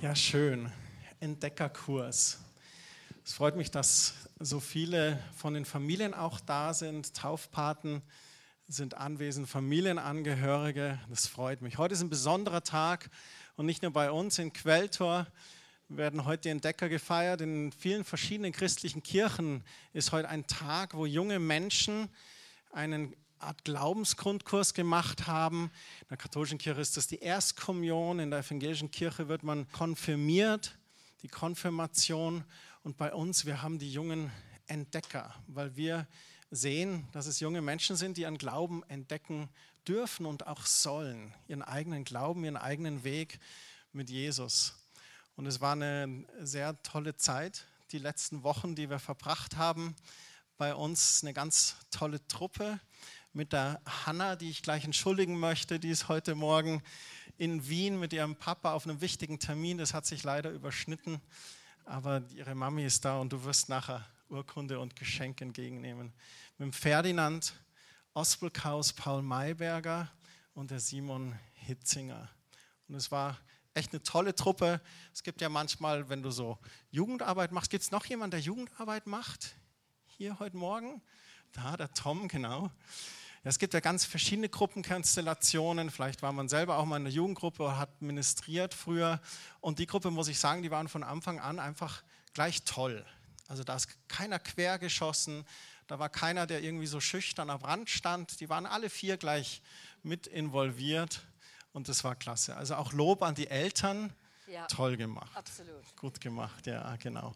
Ja, 0.00 0.14
schön. 0.14 0.70
Entdeckerkurs. 1.18 2.38
Es 3.24 3.32
freut 3.32 3.56
mich, 3.56 3.72
dass 3.72 4.14
so 4.38 4.60
viele 4.60 5.20
von 5.34 5.54
den 5.54 5.64
Familien 5.64 6.14
auch 6.14 6.38
da 6.38 6.72
sind. 6.72 7.14
Taufpaten 7.14 8.02
sind 8.68 8.94
anwesend, 8.94 9.48
Familienangehörige. 9.48 11.00
Das 11.10 11.26
freut 11.26 11.62
mich. 11.62 11.78
Heute 11.78 11.94
ist 11.94 12.00
ein 12.00 12.10
besonderer 12.10 12.62
Tag 12.62 13.10
und 13.56 13.66
nicht 13.66 13.82
nur 13.82 13.92
bei 13.92 14.12
uns 14.12 14.38
in 14.38 14.52
Quelltor 14.52 15.26
werden 15.88 16.24
heute 16.24 16.42
die 16.42 16.50
Entdecker 16.50 16.88
gefeiert. 16.88 17.40
In 17.40 17.72
vielen 17.72 18.04
verschiedenen 18.04 18.52
christlichen 18.52 19.02
Kirchen 19.02 19.64
ist 19.92 20.12
heute 20.12 20.28
ein 20.28 20.46
Tag, 20.46 20.94
wo 20.94 21.06
junge 21.06 21.40
Menschen 21.40 22.08
einen 22.70 23.16
Art 23.40 23.64
Glaubensgrundkurs 23.64 24.74
gemacht 24.74 25.26
haben. 25.26 25.70
In 26.02 26.08
der 26.08 26.16
katholischen 26.16 26.58
Kirche 26.58 26.80
ist 26.80 26.96
das 26.96 27.06
die 27.06 27.20
Erstkommunion, 27.20 28.18
in 28.18 28.30
der 28.30 28.40
evangelischen 28.40 28.90
Kirche 28.90 29.28
wird 29.28 29.42
man 29.42 29.70
konfirmiert, 29.72 30.76
die 31.22 31.28
Konfirmation. 31.28 32.44
Und 32.82 32.96
bei 32.96 33.12
uns, 33.12 33.46
wir 33.46 33.62
haben 33.62 33.78
die 33.78 33.92
jungen 33.92 34.30
Entdecker, 34.66 35.34
weil 35.46 35.76
wir 35.76 36.06
sehen, 36.50 37.06
dass 37.12 37.26
es 37.26 37.40
junge 37.40 37.62
Menschen 37.62 37.96
sind, 37.96 38.16
die 38.16 38.22
ihren 38.22 38.38
Glauben 38.38 38.82
entdecken 38.88 39.48
dürfen 39.86 40.26
und 40.26 40.46
auch 40.46 40.66
sollen, 40.66 41.34
ihren 41.46 41.62
eigenen 41.62 42.04
Glauben, 42.04 42.44
ihren 42.44 42.56
eigenen 42.56 43.04
Weg 43.04 43.38
mit 43.92 44.10
Jesus. 44.10 44.74
Und 45.36 45.46
es 45.46 45.60
war 45.60 45.72
eine 45.72 46.24
sehr 46.40 46.82
tolle 46.82 47.16
Zeit, 47.16 47.66
die 47.92 47.98
letzten 47.98 48.42
Wochen, 48.42 48.74
die 48.74 48.90
wir 48.90 48.98
verbracht 48.98 49.56
haben. 49.56 49.94
Bei 50.56 50.74
uns 50.74 51.22
eine 51.22 51.32
ganz 51.32 51.76
tolle 51.90 52.26
Truppe 52.26 52.80
mit 53.32 53.52
der 53.52 53.80
Hanna, 53.86 54.36
die 54.36 54.50
ich 54.50 54.62
gleich 54.62 54.84
entschuldigen 54.84 55.38
möchte. 55.38 55.78
Die 55.78 55.90
ist 55.90 56.08
heute 56.08 56.34
Morgen 56.34 56.82
in 57.36 57.68
Wien 57.68 57.98
mit 58.00 58.12
ihrem 58.12 58.36
Papa 58.36 58.72
auf 58.72 58.86
einem 58.86 59.00
wichtigen 59.00 59.38
Termin. 59.38 59.78
Das 59.78 59.94
hat 59.94 60.06
sich 60.06 60.24
leider 60.24 60.50
überschnitten. 60.50 61.20
Aber 61.84 62.22
ihre 62.34 62.54
Mami 62.54 62.84
ist 62.84 63.04
da 63.04 63.18
und 63.18 63.32
du 63.32 63.44
wirst 63.44 63.68
nachher 63.68 64.04
Urkunde 64.28 64.78
und 64.80 64.96
Geschenk 64.96 65.40
entgegennehmen. 65.40 66.12
Mit 66.58 66.66
dem 66.66 66.72
Ferdinand 66.72 67.54
Ospelkaus, 68.14 68.92
Paul 68.92 69.22
Mayberger 69.22 70.10
und 70.54 70.70
der 70.70 70.80
Simon 70.80 71.38
Hitzinger. 71.54 72.28
Und 72.88 72.96
es 72.96 73.10
war 73.12 73.38
echt 73.74 73.92
eine 73.92 74.02
tolle 74.02 74.34
Truppe. 74.34 74.80
Es 75.14 75.22
gibt 75.22 75.40
ja 75.40 75.48
manchmal, 75.48 76.08
wenn 76.08 76.22
du 76.22 76.30
so 76.30 76.58
Jugendarbeit 76.90 77.52
machst, 77.52 77.70
gibt 77.70 77.84
es 77.84 77.90
noch 77.90 78.04
jemanden, 78.06 78.32
der 78.32 78.40
Jugendarbeit 78.40 79.06
macht? 79.06 79.54
Hier 80.20 80.36
heute 80.40 80.56
Morgen? 80.56 81.00
Da, 81.52 81.76
der 81.76 81.94
Tom, 81.94 82.26
genau. 82.26 82.72
Es 83.44 83.60
gibt 83.60 83.72
ja 83.72 83.78
ganz 83.78 84.04
verschiedene 84.04 84.48
Gruppenkonstellationen. 84.48 85.90
Vielleicht 85.92 86.22
war 86.22 86.32
man 86.32 86.48
selber 86.48 86.78
auch 86.78 86.86
mal 86.86 86.96
in 86.96 87.02
einer 87.02 87.14
Jugendgruppe 87.14 87.78
hat 87.78 88.02
ministriert 88.02 88.74
früher. 88.74 89.20
Und 89.60 89.78
die 89.78 89.86
Gruppe, 89.86 90.10
muss 90.10 90.26
ich 90.26 90.40
sagen, 90.40 90.62
die 90.64 90.72
waren 90.72 90.88
von 90.88 91.04
Anfang 91.04 91.38
an 91.38 91.60
einfach 91.60 92.02
gleich 92.34 92.64
toll. 92.64 93.06
Also 93.46 93.62
da 93.62 93.76
ist 93.76 93.90
keiner 94.08 94.40
quer 94.40 94.80
geschossen, 94.80 95.44
da 95.86 96.00
war 96.00 96.08
keiner, 96.08 96.48
der 96.48 96.64
irgendwie 96.64 96.88
so 96.88 96.98
schüchtern 96.98 97.48
am 97.48 97.60
Rand 97.60 97.88
stand. 97.88 98.40
Die 98.40 98.48
waren 98.48 98.66
alle 98.66 98.90
vier 98.90 99.18
gleich 99.18 99.62
mit 100.02 100.26
involviert 100.26 101.22
und 101.72 101.88
das 101.88 102.02
war 102.02 102.16
klasse. 102.16 102.56
Also 102.56 102.74
auch 102.74 102.92
Lob 102.92 103.22
an 103.22 103.36
die 103.36 103.46
Eltern. 103.46 104.12
Ja, 104.48 104.66
Toll 104.66 104.96
gemacht. 104.96 105.30
Absolut. 105.36 105.84
Gut 105.94 106.20
gemacht, 106.20 106.66
ja, 106.66 106.96
genau. 106.96 107.34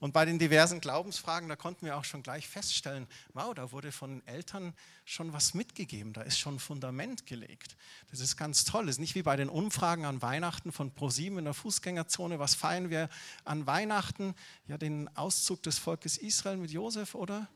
Und 0.00 0.12
bei 0.12 0.24
den 0.24 0.38
diversen 0.38 0.80
Glaubensfragen, 0.80 1.50
da 1.50 1.56
konnten 1.56 1.84
wir 1.84 1.98
auch 1.98 2.04
schon 2.04 2.22
gleich 2.22 2.48
feststellen, 2.48 3.06
wow, 3.34 3.52
da 3.52 3.70
wurde 3.70 3.92
von 3.92 4.26
Eltern 4.26 4.72
schon 5.04 5.34
was 5.34 5.52
mitgegeben, 5.52 6.14
da 6.14 6.22
ist 6.22 6.38
schon 6.38 6.56
ein 6.56 6.58
Fundament 6.58 7.26
gelegt. 7.26 7.76
Das 8.10 8.20
ist 8.20 8.38
ganz 8.38 8.64
toll. 8.64 8.86
Das 8.86 8.96
ist 8.96 9.00
nicht 9.00 9.14
wie 9.14 9.22
bei 9.22 9.36
den 9.36 9.50
Umfragen 9.50 10.06
an 10.06 10.22
Weihnachten 10.22 10.72
von 10.72 10.90
ProSieben 10.90 11.38
in 11.38 11.44
der 11.44 11.52
Fußgängerzone. 11.52 12.38
Was 12.38 12.54
feiern 12.54 12.88
wir 12.88 13.10
an 13.44 13.66
Weihnachten? 13.66 14.34
Ja, 14.68 14.78
den 14.78 15.14
Auszug 15.18 15.62
des 15.62 15.78
Volkes 15.78 16.16
Israel 16.16 16.56
mit 16.56 16.70
Josef, 16.70 17.14
oder? 17.14 17.46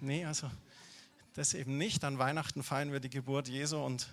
Nee, 0.00 0.26
also 0.26 0.50
das 1.32 1.54
eben 1.54 1.78
nicht. 1.78 2.04
An 2.04 2.18
Weihnachten 2.18 2.62
feiern 2.62 2.92
wir 2.92 3.00
die 3.00 3.10
Geburt 3.10 3.48
Jesu 3.48 3.82
und, 3.82 4.08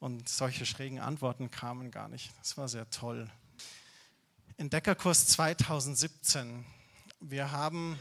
und 0.00 0.26
solche 0.26 0.64
schrägen 0.64 1.00
Antworten 1.00 1.50
kamen 1.50 1.90
gar 1.90 2.08
nicht. 2.08 2.32
Das 2.38 2.56
war 2.56 2.68
sehr 2.68 2.88
toll. 2.88 3.30
Entdeckerkurs 4.58 5.26
2017. 5.28 6.64
Wir 7.20 7.52
haben 7.52 7.98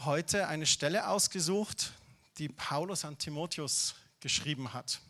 heute 0.00 0.48
eine 0.48 0.66
Stelle 0.66 1.08
ausgesucht, 1.08 1.92
die 2.36 2.48
Paulus 2.48 3.04
an 3.04 3.16
Timotheus 3.16 3.94
geschrieben 4.20 4.74
hat. 4.74 5.00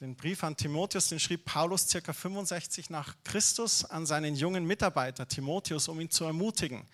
Den 0.00 0.16
Brief 0.16 0.42
an 0.42 0.56
Timotheus, 0.56 1.08
den 1.08 1.20
schrieb 1.20 1.44
Paulus 1.44 1.86
ca. 1.88 2.12
65 2.12 2.90
nach 2.90 3.14
Christus 3.22 3.84
an 3.84 4.06
seinen 4.06 4.34
jungen 4.34 4.66
Mitarbeiter 4.66 5.28
Timotheus, 5.28 5.88
um 5.88 6.00
ihn 6.00 6.10
zu 6.10 6.24
ermutigen. 6.24 6.84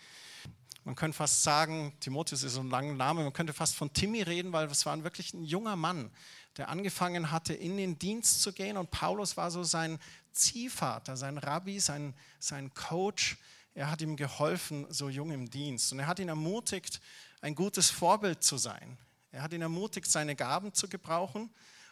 Man 0.85 0.97
könnte 0.97 1.17
fast 1.17 1.45
sagen, 1.45 1.95
Timotheus 2.01 2.43
ist 2.43 2.55
so 2.55 2.61
ein 2.61 2.69
langer 2.71 2.95
Name, 2.95 3.23
man 3.23 3.33
könnte 3.33 3.53
fast 3.53 3.77
von 3.77 3.93
Timmy 3.93 4.23
reden, 4.23 4.53
weil 4.53 4.67
es 4.67 4.85
war 4.85 5.05
wirklich 5.05 5.33
ein 5.33 5.45
junger 5.45 5.77
Mann, 5.77 6.11
der 6.57 6.69
angefangen 6.69 7.31
hatte, 7.31 7.55
in 7.55 7.77
den 7.77 7.99
Dienst 7.99 8.43
zu 8.43 8.53
gehen. 8.53 8.77
Und 8.77 8.91
Paulus 8.91 9.37
war 9.37 9.53
so 9.53 9.63
sein 9.63 10.01
Ziehvater, 10.33 11.17
sein 11.17 11.39
Rabbi, 11.39 11.79
sein, 11.79 12.15
sein 12.41 12.75
Coach. 12.75 13.39
Er 13.75 13.91
hat 13.91 14.03
ihm 14.03 14.17
geholfen, 14.17 14.87
so 14.91 15.09
jung 15.09 15.31
im 15.31 15.49
Dienst. 15.49 15.93
Und 15.93 16.01
er 16.01 16.09
hat 16.09 16.19
ihn 16.19 16.29
ermutigt, 16.29 17.01
ein 17.41 17.55
gutes 17.55 17.91
Vorbild 17.91 18.43
zu 18.43 18.59
sein. 18.59 18.99
Er 19.31 19.43
hat 19.43 19.53
ihn 19.53 19.63
ermutigt, 19.63 20.11
seine 20.11 20.35
Gaben 20.35 20.75
zu 20.75 20.89
gebrauchen. 20.89 21.49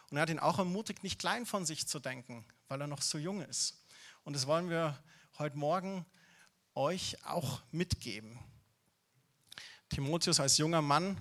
Und 0.09 0.17
er 0.17 0.23
hat 0.23 0.29
ihn 0.29 0.39
auch 0.39 0.59
ermutigt, 0.59 1.01
nicht 1.01 1.17
klein 1.17 1.45
von 1.45 1.65
sich 1.65 1.87
zu 1.87 1.99
denken, 1.99 2.43
weil 2.67 2.81
er 2.81 2.87
noch 2.87 3.01
so 3.01 3.17
jung 3.17 3.41
ist. 3.41 3.81
Und 4.25 4.35
das 4.35 4.47
wollen 4.47 4.69
wir 4.69 5.01
heute 5.39 5.57
Morgen 5.57 6.05
euch 6.75 7.17
auch 7.25 7.61
mitgeben. 7.71 8.37
Timotheus 9.91 10.39
als 10.39 10.57
junger 10.57 10.81
Mann 10.81 11.19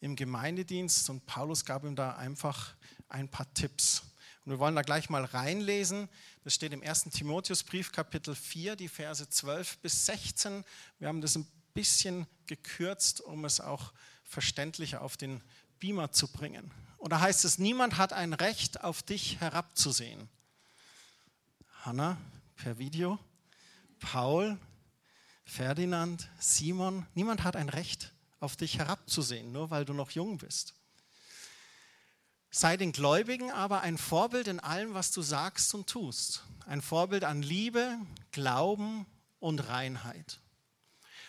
im 0.00 0.16
Gemeindedienst 0.16 1.08
und 1.08 1.24
Paulus 1.24 1.64
gab 1.64 1.84
ihm 1.84 1.94
da 1.94 2.16
einfach 2.16 2.74
ein 3.08 3.28
paar 3.28 3.52
Tipps. 3.54 4.02
Und 4.44 4.50
wir 4.50 4.58
wollen 4.58 4.74
da 4.74 4.82
gleich 4.82 5.08
mal 5.08 5.24
reinlesen. 5.24 6.08
Das 6.42 6.52
steht 6.52 6.72
im 6.72 6.82
1. 6.82 7.04
Timotheusbrief, 7.04 7.92
Kapitel 7.92 8.34
4, 8.34 8.74
die 8.74 8.88
Verse 8.88 9.28
12 9.28 9.78
bis 9.78 10.04
16. 10.06 10.64
Wir 10.98 11.06
haben 11.06 11.20
das 11.20 11.36
ein 11.36 11.46
bisschen 11.74 12.26
gekürzt, 12.46 13.20
um 13.20 13.44
es 13.44 13.60
auch 13.60 13.92
verständlicher 14.24 15.00
auf 15.02 15.16
den 15.16 15.40
Beamer 15.78 16.10
zu 16.10 16.26
bringen. 16.26 16.72
Und 16.98 17.12
da 17.12 17.20
heißt 17.20 17.44
es, 17.44 17.58
niemand 17.58 17.98
hat 17.98 18.12
ein 18.12 18.32
Recht, 18.32 18.82
auf 18.82 19.04
dich 19.04 19.40
herabzusehen. 19.40 20.28
Hanna 21.82 22.16
per 22.56 22.78
Video, 22.78 23.20
Paul 24.00 24.58
Ferdinand, 25.52 26.30
Simon, 26.38 27.04
niemand 27.12 27.44
hat 27.44 27.56
ein 27.56 27.68
Recht, 27.68 28.10
auf 28.40 28.56
dich 28.56 28.78
herabzusehen, 28.78 29.52
nur 29.52 29.68
weil 29.68 29.84
du 29.84 29.92
noch 29.92 30.10
jung 30.12 30.38
bist. 30.38 30.72
Sei 32.50 32.78
den 32.78 32.92
Gläubigen 32.92 33.50
aber 33.50 33.82
ein 33.82 33.98
Vorbild 33.98 34.48
in 34.48 34.60
allem, 34.60 34.94
was 34.94 35.10
du 35.10 35.20
sagst 35.20 35.74
und 35.74 35.86
tust. 35.86 36.42
Ein 36.64 36.80
Vorbild 36.80 37.24
an 37.24 37.42
Liebe, 37.42 37.98
Glauben 38.30 39.04
und 39.40 39.68
Reinheit. 39.68 40.40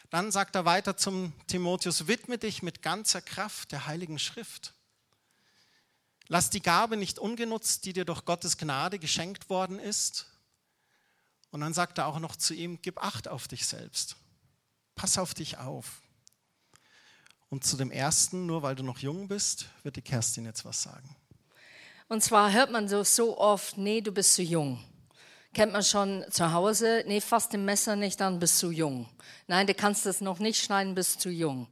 Dann 0.10 0.32
sagt 0.32 0.56
er 0.56 0.64
weiter 0.64 0.96
zum 0.96 1.34
Timotheus, 1.48 2.08
widme 2.08 2.38
dich 2.38 2.64
mit 2.64 2.82
ganzer 2.82 3.22
Kraft 3.22 3.74
der 3.74 3.88
Heiligen 3.88 4.20
Schrift. 4.20 4.74
Lass 6.30 6.50
die 6.50 6.62
Gabe 6.62 6.96
nicht 6.96 7.20
ungenutzt, 7.20 7.84
die 7.84 7.92
dir 7.92 8.06
durch 8.06 8.24
Gottes 8.24 8.58
Gnade 8.58 9.00
geschenkt 9.00 9.50
worden 9.50 9.80
ist, 9.80 10.33
und 11.53 11.62
dann 11.62 11.74
sagt 11.74 12.00
er 12.00 12.08
auch 12.08 12.18
noch 12.18 12.36
zu 12.36 12.56
ihm, 12.56 12.80
gib 12.81 12.97
Acht 12.97 13.28
auf 13.28 13.47
dich 13.47 13.68
selbst. 13.68 14.16
Pass 14.96 15.19
auf 15.19 15.36
dich 15.36 15.59
auf. 15.59 16.01
Und 17.50 17.63
zu 17.63 17.78
dem 17.78 17.92
ersten, 17.92 18.48
nur 18.48 18.63
weil 18.63 18.74
du 18.74 18.81
noch 18.81 18.98
jung 18.98 19.28
bist, 19.28 19.68
wird 19.83 19.95
die 19.95 20.01
Kerstin 20.01 20.45
jetzt 20.45 20.66
was 20.66 20.81
sagen. 20.81 21.16
Und 22.07 22.24
zwar 22.24 22.51
hört 22.51 22.72
man 22.72 22.89
so, 22.89 23.04
so 23.04 23.38
oft, 23.38 23.78
nee, 23.78 24.01
du 24.01 24.12
bist 24.12 24.33
zu 24.33 24.42
jung. 24.42 24.83
Kennt 25.54 25.74
man 25.74 25.83
schon 25.83 26.25
zu 26.31 26.51
Hause, 26.51 27.04
nee, 27.06 27.22
fass 27.22 27.50
den 27.50 27.66
Messer 27.66 27.95
nicht 27.95 28.19
an, 28.24 28.39
bist 28.39 28.57
zu 28.57 28.72
jung. 28.72 29.07
Nein, 29.45 29.68
du 29.68 29.75
kannst 29.75 30.07
das 30.07 30.22
noch 30.22 30.39
nicht 30.39 30.60
schneiden, 30.60 30.95
bist 30.95 31.22
zu 31.22 31.30
jung. 31.30 31.68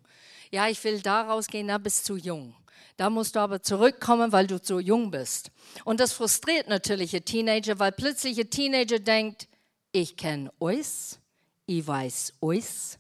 Ja, 0.52 0.68
ich 0.68 0.84
will 0.84 1.02
da 1.02 1.24
rausgehen, 1.24 1.68
da 1.68 1.80
bist 1.80 2.06
zu 2.06 2.18
jung. 2.18 2.54
Da 2.98 3.10
musst 3.10 3.36
du 3.36 3.40
aber 3.40 3.64
zurückkommen, 3.64 4.32
weil 4.32 4.46
du 4.46 4.62
zu 4.62 4.78
jung 4.80 5.10
bist. 5.10 5.50
Und 5.86 6.00
das 6.00 6.14
frustriert 6.14 6.68
natürlich 6.70 7.16
ein 7.16 7.26
Teenager, 7.26 7.80
weil 7.80 7.92
plötzlich 7.92 8.40
ein 8.40 8.52
Teenager 8.52 9.00
denkt, 9.00 9.48
ich 9.92 10.18
kenne 10.18 10.52
euch, 10.60 11.18
ich 11.66 11.86
weiß 11.86 12.34
euch 12.42 12.98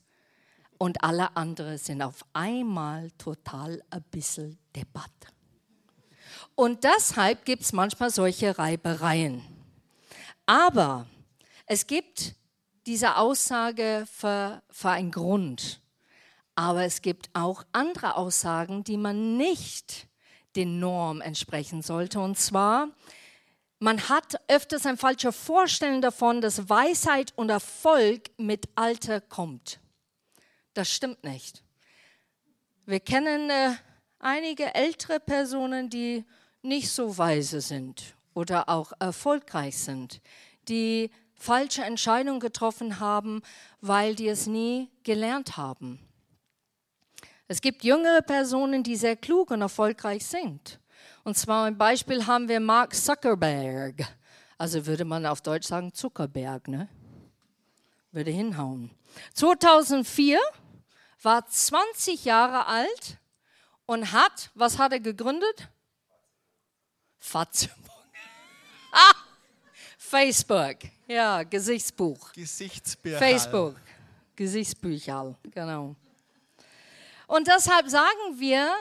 und 0.77 1.03
alle 1.03 1.35
anderen 1.35 1.77
sind 1.77 2.01
auf 2.01 2.25
einmal 2.33 3.11
total 3.11 3.81
ein 3.89 4.03
bisschen 4.11 4.57
debatt. 4.75 5.11
Und 6.55 6.83
deshalb 6.83 7.45
gibt 7.45 7.63
es 7.63 7.73
manchmal 7.73 8.09
solche 8.09 8.57
Reibereien. 8.57 9.41
Aber 10.45 11.07
es 11.65 11.87
gibt 11.87 12.35
diese 12.85 13.17
Aussage 13.17 14.05
für, 14.11 14.61
für 14.69 14.89
einen 14.89 15.11
Grund. 15.11 15.81
Aber 16.55 16.83
es 16.83 17.01
gibt 17.01 17.29
auch 17.33 17.63
andere 17.71 18.15
Aussagen, 18.15 18.83
die 18.83 18.97
man 18.97 19.37
nicht 19.37 20.07
den 20.55 20.79
Norm 20.79 21.21
entsprechen 21.21 21.81
sollte. 21.81 22.19
Und 22.19 22.37
zwar 22.37 22.89
Man 23.83 24.09
hat 24.09 24.39
öfters 24.47 24.85
ein 24.85 24.95
falsches 24.95 25.35
Vorstellen 25.35 26.03
davon, 26.03 26.39
dass 26.39 26.69
Weisheit 26.69 27.33
und 27.35 27.49
Erfolg 27.49 28.29
mit 28.37 28.69
Alter 28.75 29.19
kommt. 29.21 29.79
Das 30.75 30.93
stimmt 30.93 31.23
nicht. 31.23 31.63
Wir 32.85 32.99
kennen 32.99 33.49
äh, 33.49 33.71
einige 34.19 34.75
ältere 34.75 35.19
Personen, 35.19 35.89
die 35.89 36.25
nicht 36.61 36.91
so 36.91 37.17
weise 37.17 37.59
sind 37.59 38.15
oder 38.35 38.69
auch 38.69 38.93
erfolgreich 38.99 39.79
sind, 39.79 40.21
die 40.67 41.09
falsche 41.33 41.83
Entscheidungen 41.83 42.39
getroffen 42.39 42.99
haben, 42.99 43.41
weil 43.79 44.13
die 44.13 44.27
es 44.27 44.45
nie 44.45 44.91
gelernt 45.01 45.57
haben. 45.57 45.99
Es 47.47 47.61
gibt 47.61 47.83
jüngere 47.83 48.21
Personen, 48.21 48.83
die 48.83 48.95
sehr 48.95 49.15
klug 49.15 49.49
und 49.49 49.61
erfolgreich 49.61 50.23
sind. 50.23 50.79
Und 51.23 51.37
zwar 51.37 51.65
ein 51.65 51.77
Beispiel 51.77 52.25
haben 52.25 52.47
wir 52.47 52.59
Mark 52.59 52.95
Zuckerberg. 52.95 54.07
Also 54.57 54.85
würde 54.85 55.05
man 55.05 55.25
auf 55.25 55.41
Deutsch 55.41 55.67
sagen 55.67 55.93
Zuckerberg, 55.93 56.67
ne? 56.67 56.87
Würde 58.11 58.31
hinhauen. 58.31 58.91
2004 59.33 60.39
war 61.21 61.45
20 61.45 62.25
Jahre 62.25 62.65
alt 62.65 63.17
und 63.85 64.11
hat, 64.11 64.49
was 64.55 64.77
hat 64.77 64.93
er 64.93 64.99
gegründet? 64.99 65.69
Facebook. 67.19 67.79
Ah, 68.93 69.15
Facebook, 69.97 70.79
ja, 71.07 71.43
Gesichtsbuch. 71.43 72.33
Gesichtsbücher. 72.33 73.17
Facebook, 73.17 73.75
Gesichtsbücher, 74.35 75.33
genau. 75.43 75.95
Und 77.25 77.47
deshalb 77.47 77.87
sagen 77.87 78.37
wir, 78.37 78.75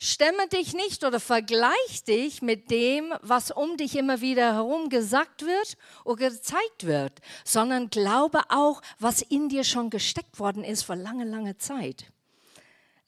Stemme 0.00 0.46
dich 0.46 0.74
nicht 0.74 1.02
oder 1.02 1.18
vergleich 1.18 2.04
dich 2.06 2.40
mit 2.40 2.70
dem, 2.70 3.12
was 3.20 3.50
um 3.50 3.76
dich 3.76 3.96
immer 3.96 4.20
wieder 4.20 4.54
herum 4.54 4.90
gesagt 4.90 5.44
wird 5.44 5.76
oder 6.04 6.28
gezeigt 6.30 6.86
wird, 6.86 7.20
sondern 7.44 7.90
glaube 7.90 8.42
auch, 8.48 8.80
was 9.00 9.22
in 9.22 9.48
dir 9.48 9.64
schon 9.64 9.90
gesteckt 9.90 10.38
worden 10.38 10.62
ist 10.62 10.84
vor 10.84 10.94
lange, 10.94 11.24
lange 11.24 11.58
Zeit. 11.58 12.12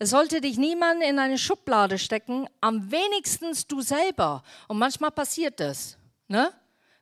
Es 0.00 0.10
sollte 0.10 0.40
dich 0.40 0.56
niemand 0.56 1.04
in 1.04 1.20
eine 1.20 1.38
Schublade 1.38 1.96
stecken, 1.96 2.48
am 2.60 2.90
wenigsten 2.90 3.54
du 3.69 3.82
selber. 3.82 4.42
Und 4.66 4.78
manchmal 4.78 5.12
passiert 5.12 5.60
das, 5.60 5.96
ne? 6.26 6.52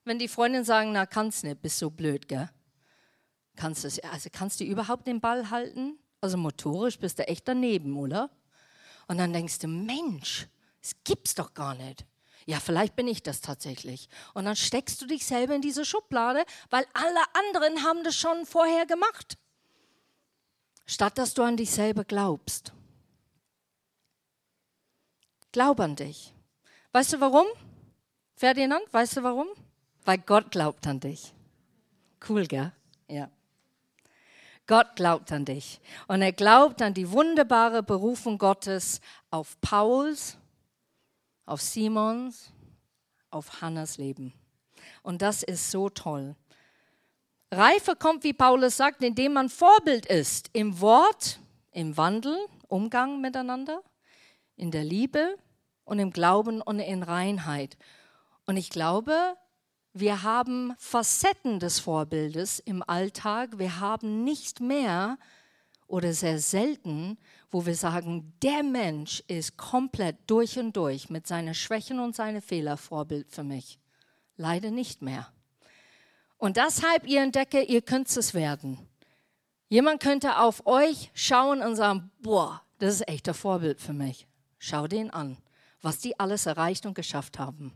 Wenn 0.05 0.19
die 0.19 0.29
Freundinnen 0.29 0.65
sagen, 0.65 0.93
na 0.93 1.07
kannst 1.07 1.45
nicht, 1.45 1.63
bist 1.63 1.79
so 1.79 1.91
blöd, 1.91 2.29
gell? 2.29 2.51
Kannst 3.57 3.85
du, 3.85 4.05
also 4.11 4.29
kannst 4.33 4.61
du 4.61 4.65
überhaupt 4.65 5.07
den 5.07 5.21
Ball 5.21 5.49
halten? 5.49 5.99
Also 6.21 6.37
motorisch 6.37 6.99
bist 6.99 7.19
du 7.19 7.27
echt 7.27 7.47
daneben, 7.47 7.97
oder? 7.97 8.31
Und 9.09 9.19
dann 9.19 9.33
denkst 9.33 9.59
du, 9.59 9.67
Mensch, 9.67 10.47
das 10.81 10.93
gibt's 11.03 11.35
doch 11.35 11.55
gar 11.55 11.75
nicht. 11.75 12.07
Ja, 12.47 12.61
vielleicht 12.61 12.97
bin 12.97 13.09
ich 13.09 13.23
das 13.23 13.41
tatsächlich. 13.41 14.09
Und 14.33 14.45
dann 14.45 14.57
steckst 14.57 15.03
du 15.03 15.07
dich 15.07 15.27
selber 15.27 15.55
in 15.55 15.61
diese 15.61 15.85
Schublade, 15.85 16.45
weil 16.71 16.87
alle 16.95 17.21
anderen 17.35 17.85
haben 17.85 18.05
das 18.05 18.17
schon 18.17 18.47
vorher 18.47 18.87
gemacht. 18.87 19.37
Statt 20.87 21.19
dass 21.19 21.35
du 21.35 21.43
an 21.43 21.57
dich 21.57 21.71
selber 21.71 22.05
glaubst. 22.05 22.73
Glaub 25.53 25.81
an 25.81 25.97
dich. 25.97 26.33
Weißt 26.93 27.15
du 27.15 27.21
warum? 27.21 27.47
Ferdinand, 28.37 28.91
weißt 28.93 29.19
du 29.19 29.23
warum? 29.23 29.49
Weil 30.05 30.19
Gott 30.19 30.51
glaubt 30.51 30.87
an 30.87 31.01
dich. 31.01 31.35
Cool, 32.27 32.47
gell? 32.47 32.73
Ja. 33.09 33.31
Gott 34.69 34.97
glaubt 34.97 35.33
an 35.33 35.47
dich. 35.47 35.81
Und 36.07 36.23
er 36.23 36.33
glaubt 36.33 36.81
an 36.83 36.95
die 36.95 37.11
wunderbare 37.11 37.83
Berufung 37.83 38.39
Gottes 38.39 39.01
auf 39.31 39.61
Pauls, 39.61 40.37
auf 41.47 41.61
Simons, 41.61 42.53
auf 43.31 43.63
Hannas 43.63 43.97
Leben. 43.97 44.33
Und 45.03 45.23
das 45.23 45.43
ist 45.43 45.71
so 45.71 45.89
toll. 45.89 46.37
Reife 47.51 47.97
kommt, 47.97 48.25
wie 48.25 48.35
Paulus 48.35 48.77
sagt, 48.77 49.03
indem 49.03 49.33
man 49.33 49.49
Vorbild 49.49 50.05
ist 50.05 50.51
im 50.53 50.81
Wort, 50.83 51.41
im 51.73 51.97
Wandel, 51.97 52.37
Umgang 52.69 53.23
miteinander, 53.23 53.83
in 54.57 54.71
der 54.71 54.85
Liebe 54.85 55.37
und 55.85 55.99
im 55.99 56.11
Glauben 56.11 56.61
und 56.61 56.79
in 56.79 57.03
Reinheit. 57.03 57.79
Und 58.45 58.59
ich 58.59 58.69
glaube, 58.69 59.35
wir 59.93 60.23
haben 60.23 60.75
Facetten 60.79 61.61
des 61.61 61.81
Vorbildes 61.81 62.61
im 62.61 62.83
Alltag. 62.87 63.59
Wir 63.59 63.81
haben 63.81 64.25
nicht 64.25 64.61
mehr 64.61 65.19
oder 65.87 66.13
sehr 66.13 66.39
selten, 66.39 67.19
wo 67.51 67.65
wir 67.65 67.75
sagen, 67.75 68.35
der 68.43 68.63
Mensch 68.63 69.23
ist 69.27 69.57
komplett 69.57 70.17
durch 70.27 70.59
und 70.59 70.77
durch 70.77 71.09
mit 71.09 71.27
seinen 71.27 71.55
Schwächen 71.55 71.99
und 71.99 72.15
seinen 72.15 72.43
Fehlern 72.43 72.77
Vorbild 72.77 73.31
für 73.31 73.43
mich. 73.43 73.79
Leider 74.37 74.71
nicht 74.71 75.03
mehr. 75.03 75.33
Und 76.37 76.57
deshalb, 76.57 77.07
ihr 77.07 77.23
entdecke, 77.23 77.63
ihr 77.63 77.83
könnt 77.83 78.15
es 78.15 78.35
werden. 78.35 78.79
Jemand 79.69 80.01
könnte 80.01 80.39
auf 80.39 80.67
euch 80.67 81.11
schauen 81.15 81.63
und 81.63 81.77
sagen, 81.77 82.11
boah, 82.21 82.63
das 82.79 82.95
ist 82.95 83.09
echt 83.09 83.29
ein 83.29 83.35
Vorbild 83.35 83.81
für 83.81 83.93
mich. 83.93 84.27
Schau 84.59 84.87
den 84.87 85.11
an, 85.11 85.39
was 85.83 85.99
die 85.99 86.19
alles 86.21 86.47
erreicht 86.47 86.87
und 86.87 86.95
geschafft 86.95 87.39
haben. 87.39 87.73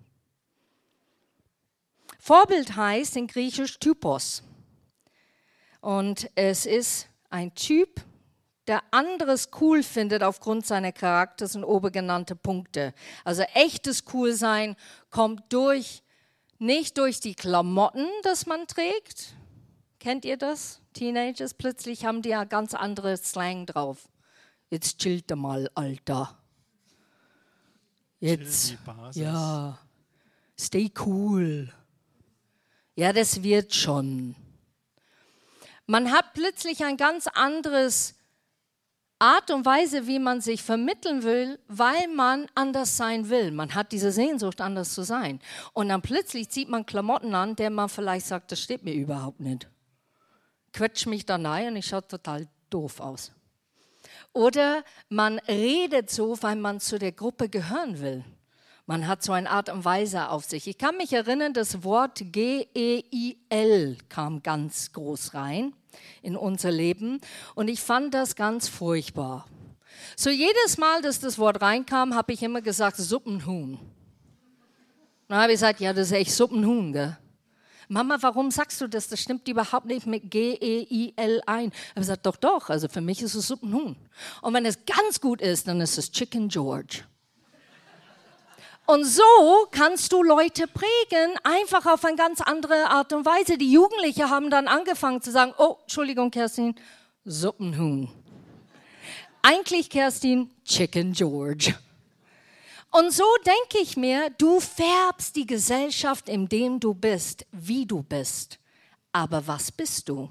Vorbild 2.25 2.77
heißt 2.77 3.17
in 3.17 3.27
Griechisch 3.27 3.81
Typos. 3.81 4.45
Und 5.81 6.31
es 6.37 6.67
ist 6.67 7.09
ein 7.31 7.53
Typ, 7.57 8.01
der 8.69 8.81
anderes 8.93 9.51
cool 9.61 9.83
findet 9.83 10.23
aufgrund 10.23 10.65
seiner 10.65 10.93
Charakters 10.93 11.57
und 11.57 11.65
obergenannte 11.65 12.37
Punkte. 12.37 12.95
Also 13.25 13.43
echtes 13.55 14.05
Coolsein 14.05 14.77
kommt 15.11 15.53
durch, 15.53 16.05
nicht 16.61 16.97
durch 16.97 17.19
die 17.19 17.35
Klamotten, 17.35 18.07
das 18.23 18.47
man 18.47 18.69
trägt. 18.69 19.35
Kennt 19.99 20.25
ihr 20.25 20.37
das? 20.37 20.81
Teenagers 20.93 21.55
plötzlich 21.55 22.05
haben 22.05 22.23
die 22.23 22.29
ja 22.29 22.45
ganz 22.45 22.73
andere 22.73 23.17
Slang 23.17 23.67
drauf. 23.67 24.09
Jetzt 24.71 25.01
chillt 25.01 25.35
mal, 25.35 25.69
Alter. 25.75 26.39
Jetzt, 28.21 28.77
ja, 29.15 29.77
stay 30.57 30.89
cool. 31.05 31.73
Ja, 32.95 33.13
das 33.13 33.43
wird 33.43 33.75
schon. 33.75 34.35
Man 35.87 36.13
hat 36.13 36.35
plötzlich 36.35 36.85
ein 36.85 36.97
ganz 36.97 37.27
anderes 37.27 38.15
Art 39.19 39.51
und 39.51 39.65
Weise, 39.65 40.07
wie 40.07 40.19
man 40.19 40.41
sich 40.41 40.63
vermitteln 40.63 41.23
will, 41.23 41.59
weil 41.69 42.09
man 42.09 42.49
anders 42.55 42.97
sein 42.97 43.29
will. 43.31 43.53
Man 43.53 43.75
hat 43.75 43.93
diese 43.93 44.11
Sehnsucht, 44.11 44.61
anders 44.61 44.95
zu 44.95 45.03
sein. 45.05 45.41
Und 45.73 45.91
dann 45.91 46.03
plötzlich 46.03 46.51
zieht 46.51 46.69
man 46.69 46.87
Klamotten 46.87 47.35
an, 47.35 47.55
der 47.55 47.71
man 47.71 47.89
vielleicht 47.89 48.27
sagt, 48.27 48.51
das 48.51 48.61
steht 48.61 48.83
mir 48.83 48.95
überhaupt 48.95 49.41
nicht. 49.41 49.69
Quetscht 50.73 51.07
mich 51.07 51.25
da 51.25 51.37
rein 51.37 51.69
und 51.69 51.77
ich 51.77 51.87
schaue 51.87 52.07
total 52.07 52.49
doof 52.69 53.01
aus. 53.01 53.33
Oder 54.33 54.85
man 55.09 55.39
redet 55.41 56.11
so, 56.11 56.43
weil 56.43 56.57
man 56.57 56.81
zu 56.81 56.99
der 56.99 57.13
Gruppe 57.13 57.49
gehören 57.49 58.01
will. 58.01 58.25
Man 58.87 59.07
hat 59.07 59.23
so 59.23 59.33
eine 59.33 59.49
Art 59.49 59.69
und 59.69 59.85
Weise 59.85 60.29
auf 60.29 60.45
sich. 60.45 60.67
Ich 60.67 60.77
kann 60.77 60.97
mich 60.97 61.13
erinnern, 61.13 61.53
das 61.55 61.85
Wort 61.85 62.21
G-E-I-L 62.25 63.97
kam 64.09 64.43
ganz 64.43 64.93
groß 64.93 65.35
rein 65.35 65.73
in 66.21 66.37
unser 66.37 66.73
Leben 66.73 67.21
und 67.55 67.69
ich 67.69 67.81
fand 67.81 68.13
das 68.13 68.35
ganz 68.35 68.69
furchtbar. 68.69 69.47
So 70.17 70.31
jedes 70.31 70.79
Mal, 70.79 71.01
dass 71.01 71.21
das 71.21 71.39
Wort 71.39 71.63
reinkam, 71.63 72.15
habe 72.15 72.33
ich 72.33 72.43
immer 72.43 72.61
gesagt 72.61 72.97
Suppenhuhn. 72.97 73.79
Dann 75.29 75.39
habe 75.39 75.53
ich 75.53 75.61
gesagt, 75.61 75.81
ja, 75.81 75.93
das 75.93 76.09
ist 76.09 76.13
echt 76.13 76.33
Suppenhuhn, 76.33 76.93
gell? 76.93 77.17
Mama, 77.89 78.17
warum 78.21 78.51
sagst 78.51 78.81
du 78.81 78.89
das? 78.89 79.09
Das 79.09 79.21
stimmt 79.21 79.47
überhaupt 79.49 79.87
nicht 79.87 80.07
mit 80.07 80.31
G-E-I-L 80.31 81.43
ein. 81.47 81.69
Ich 81.69 81.91
habe 81.91 82.01
gesagt, 82.01 82.27
doch, 82.27 82.37
doch, 82.37 82.71
also 82.71 82.89
für 82.89 83.01
mich 83.01 83.23
ist 83.23 83.35
es 83.35 83.47
Suppenhuhn. 83.47 83.97
Und 84.41 84.55
wenn 84.55 84.65
es 84.67 84.85
ganz 84.87 85.21
gut 85.21 85.41
ist, 85.41 85.69
dann 85.69 85.81
ist 85.81 85.99
es 85.99 86.11
Chicken 86.11 86.49
George. 86.49 87.05
Und 88.93 89.07
so 89.07 89.23
kannst 89.71 90.13
du 90.13 90.23
Leute 90.23 90.67
prägen, 90.67 91.39
einfach 91.45 91.87
auf 91.87 92.05
eine 92.05 92.15
ganz 92.15 92.43
andere 92.43 92.91
Art 92.91 93.15
und 93.15 93.25
Weise. 93.25 93.57
Die 93.57 93.73
Jugendlichen 93.73 94.29
haben 94.29 94.51
dann 94.51 94.69
angefangen 94.69 95.23
zu 95.23 95.33
sagen, 95.33 95.55
oh, 95.57 95.79
Entschuldigung, 95.81 96.31
Kerstin, 96.31 96.75
Suppenhuhn. 97.25 98.11
Eigentlich, 99.41 99.89
Kerstin, 99.89 100.51
Chicken 100.67 101.15
George. 101.15 101.75
Und 102.91 103.15
so 103.15 103.25
denke 103.47 103.83
ich 103.83 103.97
mir, 103.97 104.29
du 104.37 104.61
färbst 104.61 105.37
die 105.37 105.47
Gesellschaft, 105.47 106.29
in 106.29 106.47
dem 106.51 106.79
du 106.79 106.93
bist, 106.93 107.47
wie 107.51 107.87
du 107.87 108.03
bist. 108.03 108.59
Aber 109.11 109.47
was 109.47 109.73
bist 109.73 110.07
du? 110.11 110.31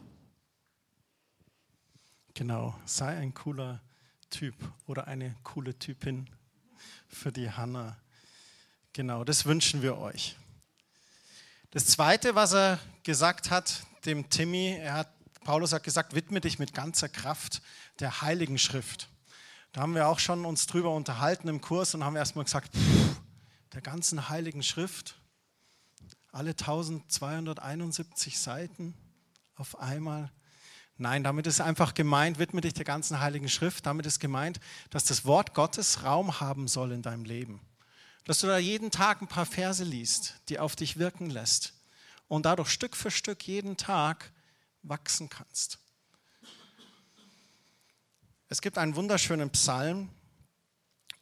Genau, 2.36 2.76
sei 2.86 3.08
ein 3.18 3.34
cooler 3.34 3.82
Typ 4.30 4.54
oder 4.86 5.08
eine 5.08 5.36
coole 5.42 5.74
Typin 5.80 6.30
für 7.08 7.32
die 7.32 7.50
Hannah. 7.50 7.98
Genau, 8.94 9.24
das 9.24 9.46
wünschen 9.46 9.82
wir 9.82 9.98
euch. 9.98 10.36
Das 11.72 11.86
Zweite, 11.86 12.36
was 12.36 12.54
er 12.54 12.78
gesagt 13.04 13.50
hat, 13.50 13.86
dem 14.04 14.30
Timmy, 14.30 14.76
er 14.78 14.94
hat, 14.96 15.10
Paulus 15.46 15.72
hat 15.72 15.84
gesagt, 15.84 16.14
widme 16.14 16.42
dich 16.42 16.60
mit 16.60 16.74
ganzer 16.74 17.08
Kraft 17.08 17.62
der 18.02 18.22
Heiligen 18.22 18.58
Schrift. 18.58 19.08
Da 19.72 19.80
haben 19.80 19.96
wir 19.96 20.10
auch 20.10 20.20
schon 20.20 20.46
uns 20.46 20.68
drüber 20.68 20.94
unterhalten 20.94 21.48
im 21.48 21.62
Kurs 21.62 21.96
und 21.96 22.04
haben 22.04 22.18
erstmal 22.18 22.44
gesagt, 22.44 22.76
pff, 22.76 23.22
der 23.74 23.82
ganzen 23.82 24.28
Heiligen 24.28 24.62
Schrift, 24.62 25.16
Alle 26.34 26.52
1271 26.52 28.40
Seiten 28.40 28.94
auf 29.56 29.80
einmal. 29.80 30.32
Nein, 30.98 31.24
damit 31.24 31.48
ist 31.48 31.62
einfach 31.62 31.94
gemeint, 31.94 32.40
widme 32.40 32.60
dich 32.60 32.74
der 32.74 32.86
ganzen 32.86 33.22
Heiligen 33.22 33.48
Schrift. 33.48 33.86
Damit 33.86 34.06
ist 34.06 34.20
gemeint, 34.20 34.60
dass 34.90 35.06
das 35.06 35.24
Wort 35.24 35.54
Gottes 35.54 36.04
Raum 36.04 36.42
haben 36.42 36.68
soll 36.68 36.92
in 36.92 37.02
deinem 37.02 37.24
Leben. 37.24 37.62
Dass 38.24 38.40
du 38.40 38.48
da 38.48 38.58
jeden 38.58 38.92
Tag 38.92 39.22
ein 39.22 39.28
paar 39.28 39.46
Verse 39.46 39.84
liest, 39.84 40.36
die 40.50 40.60
auf 40.60 40.76
dich 40.76 40.98
wirken 40.98 41.30
lässt. 41.30 41.74
Und 42.28 42.46
dadurch 42.46 42.70
Stück 42.70 42.96
für 42.96 43.12
Stück 43.12 43.44
jeden 43.48 43.78
Tag 43.78 44.32
wachsen 44.84 45.30
kannst. 45.30 45.80
Es 48.48 48.62
gibt 48.62 48.78
einen 48.78 48.96
wunderschönen 48.96 49.50
Psalm, 49.50 50.10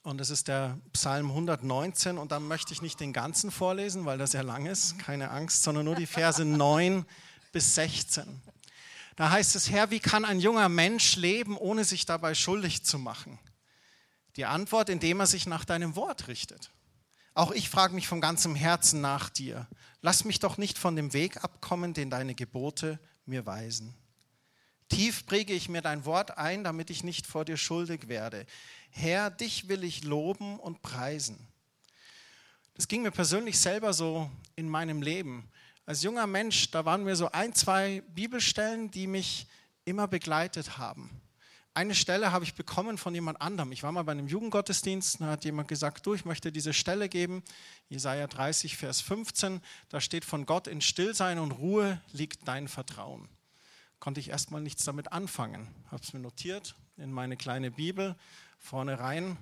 und 0.04 0.18
das 0.18 0.30
ist 0.30 0.48
der 0.48 0.80
Psalm 0.94 1.28
119. 1.30 2.18
Und 2.18 2.32
da 2.32 2.40
möchte 2.40 2.74
ich 2.74 2.82
nicht 2.82 3.00
den 3.00 3.14
ganzen 3.14 3.52
vorlesen, 3.52 4.06
weil 4.06 4.18
das 4.18 4.32
sehr 4.32 4.44
lang 4.44 4.66
ist, 4.66 4.98
keine 4.98 5.30
Angst, 5.32 5.64
sondern 5.64 5.86
nur 5.86 5.96
die 5.96 6.06
Verse 6.06 6.44
9 6.44 7.06
bis 7.52 7.76
16. 7.76 8.42
Da 9.16 9.32
heißt 9.32 9.56
es, 9.56 9.70
Herr, 9.70 9.92
wie 9.92 10.00
kann 10.00 10.24
ein 10.24 10.40
junger 10.40 10.70
Mensch 10.70 11.18
leben, 11.18 11.58
ohne 11.58 11.84
sich 11.84 12.06
dabei 12.06 12.34
schuldig 12.34 12.84
zu 12.84 12.98
machen? 12.98 13.38
Die 14.38 14.46
Antwort, 14.46 14.88
indem 14.88 15.20
er 15.20 15.28
sich 15.28 15.46
nach 15.46 15.66
deinem 15.66 15.96
Wort 15.96 16.28
richtet. 16.30 16.72
Auch 17.34 17.52
ich 17.52 17.70
frage 17.70 17.94
mich 17.94 18.08
von 18.08 18.22
ganzem 18.22 18.56
Herzen 18.56 19.02
nach 19.02 19.30
dir. 19.30 19.68
Lass 20.02 20.26
mich 20.26 20.40
doch 20.40 20.58
nicht 20.58 20.78
von 20.78 20.96
dem 20.96 21.14
Weg 21.14 21.44
abkommen, 21.44 21.94
den 21.94 22.10
deine 22.10 22.36
Gebote 22.36 23.00
mir 23.26 23.46
weisen. 23.46 23.94
Tief 24.90 25.26
präge 25.26 25.54
ich 25.54 25.70
mir 25.70 25.82
dein 25.82 26.06
Wort 26.06 26.38
ein, 26.38 26.64
damit 26.64 26.90
ich 26.90 27.04
nicht 27.04 27.28
vor 27.28 27.46
dir 27.46 27.58
schuldig 27.58 28.08
werde. 28.08 28.46
Herr, 28.90 29.30
dich 29.30 29.68
will 29.68 29.84
ich 29.84 30.04
loben 30.04 30.60
und 30.60 30.82
preisen. 30.82 31.38
Das 32.74 32.88
ging 32.88 33.04
mir 33.04 33.12
persönlich 33.12 33.60
selber 33.60 33.94
so 33.94 34.32
in 34.56 34.68
meinem 34.68 35.02
Leben. 35.02 35.50
Als 35.86 36.02
junger 36.02 36.28
Mensch, 36.28 36.72
da 36.72 36.86
waren 36.86 37.04
mir 37.04 37.16
so 37.16 37.32
ein, 37.32 37.54
zwei 37.54 38.02
Bibelstellen, 38.14 38.90
die 38.90 39.06
mich 39.06 39.48
immer 39.86 40.08
begleitet 40.08 40.78
haben. 40.78 41.22
Eine 41.80 41.96
Stelle 41.96 42.34
habe 42.34 42.44
ich 42.44 42.56
bekommen 42.56 42.98
von 42.98 43.16
jemand 43.16 43.40
anderem. 43.40 43.72
Ich 43.72 43.84
war 43.84 43.94
mal 43.94 44.04
bei 44.04 44.12
einem 44.12 44.28
Jugendgottesdienst, 44.28 45.22
da 45.22 45.28
hat 45.28 45.46
jemand 45.46 45.70
gesagt, 45.70 46.06
du, 46.06 46.14
ich 46.14 46.26
möchte 46.26 46.52
diese 46.52 46.74
Stelle 46.74 47.08
geben. 47.08 47.42
Jesaja 47.88 48.28
30, 48.28 48.76
Vers 48.76 49.00
15, 49.00 49.62
da 49.88 50.02
steht 50.02 50.26
von 50.26 50.46
Gott 50.46 50.68
in 50.68 50.82
Stillsein 50.82 51.40
und 51.40 51.54
Ruhe 51.54 52.02
liegt 52.12 52.46
dein 52.46 52.68
Vertrauen. 52.68 53.30
Konnte 54.02 54.20
ich 54.20 54.28
erstmal 54.28 54.60
nichts 54.60 54.84
damit 54.84 55.14
anfangen. 55.14 55.74
Habe 55.90 56.04
es 56.04 56.12
mir 56.12 56.20
notiert 56.20 56.76
in 56.98 57.14
meine 57.14 57.38
kleine 57.38 57.72
Bibel 57.72 58.18
vorne 58.58 59.00
rein 59.00 59.38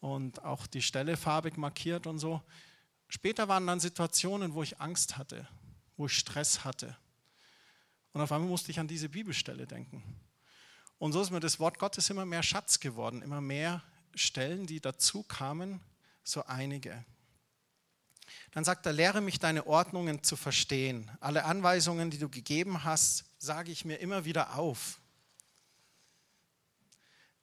und 0.00 0.44
auch 0.44 0.66
die 0.66 0.82
Stelle 0.82 1.16
farbig 1.16 1.56
markiert 1.56 2.08
und 2.08 2.18
so. 2.18 2.42
Später 3.06 3.46
waren 3.46 3.68
dann 3.68 3.78
Situationen, 3.78 4.54
wo 4.54 4.64
ich 4.64 4.80
Angst 4.80 5.18
hatte, 5.18 5.46
wo 5.96 6.06
ich 6.06 6.18
Stress 6.18 6.64
hatte. 6.64 6.96
Und 8.12 8.22
auf 8.22 8.32
einmal 8.32 8.48
musste 8.48 8.72
ich 8.72 8.80
an 8.80 8.88
diese 8.88 9.08
Bibelstelle 9.08 9.68
denken. 9.68 10.02
Und 11.00 11.12
so 11.12 11.22
ist 11.22 11.30
mir 11.30 11.40
das 11.40 11.58
Wort 11.58 11.78
Gottes 11.78 12.10
immer 12.10 12.26
mehr 12.26 12.42
Schatz 12.42 12.78
geworden, 12.78 13.22
immer 13.22 13.40
mehr 13.40 13.82
Stellen, 14.14 14.66
die 14.66 14.80
dazu 14.80 15.22
kamen, 15.22 15.80
so 16.22 16.44
einige. 16.44 17.04
Dann 18.52 18.64
sagt 18.64 18.84
er, 18.84 18.92
lehre 18.92 19.22
mich 19.22 19.38
deine 19.38 19.66
Ordnungen 19.66 20.22
zu 20.22 20.36
verstehen. 20.36 21.10
Alle 21.20 21.46
Anweisungen, 21.46 22.10
die 22.10 22.18
du 22.18 22.28
gegeben 22.28 22.84
hast, 22.84 23.24
sage 23.38 23.72
ich 23.72 23.86
mir 23.86 23.96
immer 23.96 24.26
wieder 24.26 24.58
auf. 24.58 25.00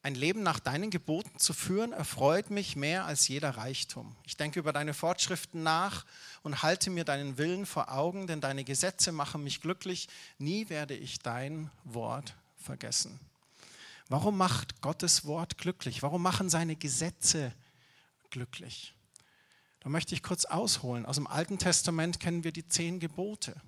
Ein 0.03 0.13
Leben 0.13 0.43
nach 0.43 0.59
deinen 0.59 0.91
Geboten 0.91 1.39
zu 1.39 1.51
führen, 1.51 1.93
erfreut 1.93 2.51
mich 2.51 2.75
mehr 2.75 3.05
als 3.05 3.27
jeder 3.27 3.57
Reichtum. 3.57 4.15
Ich 4.23 4.37
denke 4.37 4.59
über 4.59 4.71
deine 4.71 4.93
Fortschriften 4.93 5.63
nach 5.63 6.05
und 6.43 6.61
halte 6.61 6.91
mir 6.91 7.05
deinen 7.05 7.39
Willen 7.39 7.65
vor 7.65 7.91
Augen, 7.91 8.27
denn 8.27 8.39
deine 8.39 8.63
Gesetze 8.63 9.11
machen 9.11 9.43
mich 9.43 9.61
glücklich. 9.61 10.09
Nie 10.37 10.69
werde 10.69 10.95
ich 10.95 11.17
dein 11.17 11.71
Wort 11.85 12.35
vergessen. 12.55 13.19
Warum 14.09 14.37
macht 14.37 14.81
Gottes 14.81 15.25
Wort 15.25 15.57
glücklich? 15.57 16.01
Warum 16.01 16.21
machen 16.21 16.49
seine 16.49 16.75
Gesetze 16.75 17.53
glücklich? 18.29 18.95
Da 19.81 19.89
möchte 19.89 20.15
ich 20.15 20.23
kurz 20.23 20.45
ausholen. 20.45 21.05
Aus 21.05 21.15
dem 21.15 21.27
Alten 21.27 21.57
Testament 21.57 22.19
kennen 22.19 22.43
wir 22.43 22.51
die 22.51 22.67
zehn 22.67 22.99
Gebote. 22.99 23.61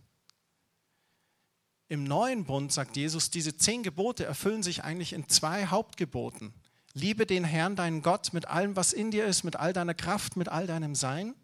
Im 1.88 2.04
neuen 2.04 2.46
Bund, 2.46 2.72
sagt 2.72 2.98
Jesus, 2.98 3.32
diese 3.32 3.58
zehn 3.58 3.84
Gebote 3.84 4.24
erfüllen 4.24 4.64
sich 4.64 4.84
eigentlich 4.84 5.14
in 5.14 5.28
zwei 5.28 5.66
Hauptgeboten. 5.66 6.54
Liebe 6.94 7.26
den 7.26 7.44
Herrn, 7.44 7.76
deinen 7.76 8.02
Gott, 8.02 8.32
mit 8.34 8.46
allem, 8.46 8.76
was 8.76 8.94
in 8.94 9.12
dir 9.12 9.26
ist, 9.26 9.44
mit 9.44 9.56
all 9.56 9.74
deiner 9.74 9.94
Kraft, 9.94 10.38
mit 10.38 10.50
all 10.50 10.68
deinem 10.68 10.96
Sein. 10.96 11.36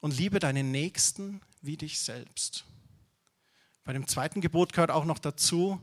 Und 0.00 0.16
liebe 0.16 0.38
deinen 0.38 0.70
Nächsten 0.70 1.40
wie 1.60 1.76
dich 1.76 2.00
selbst. 2.00 2.64
Bei 3.84 3.92
dem 3.92 4.06
zweiten 4.06 4.40
Gebot 4.40 4.72
gehört 4.72 4.90
auch 4.90 5.04
noch 5.04 5.18
dazu, 5.18 5.80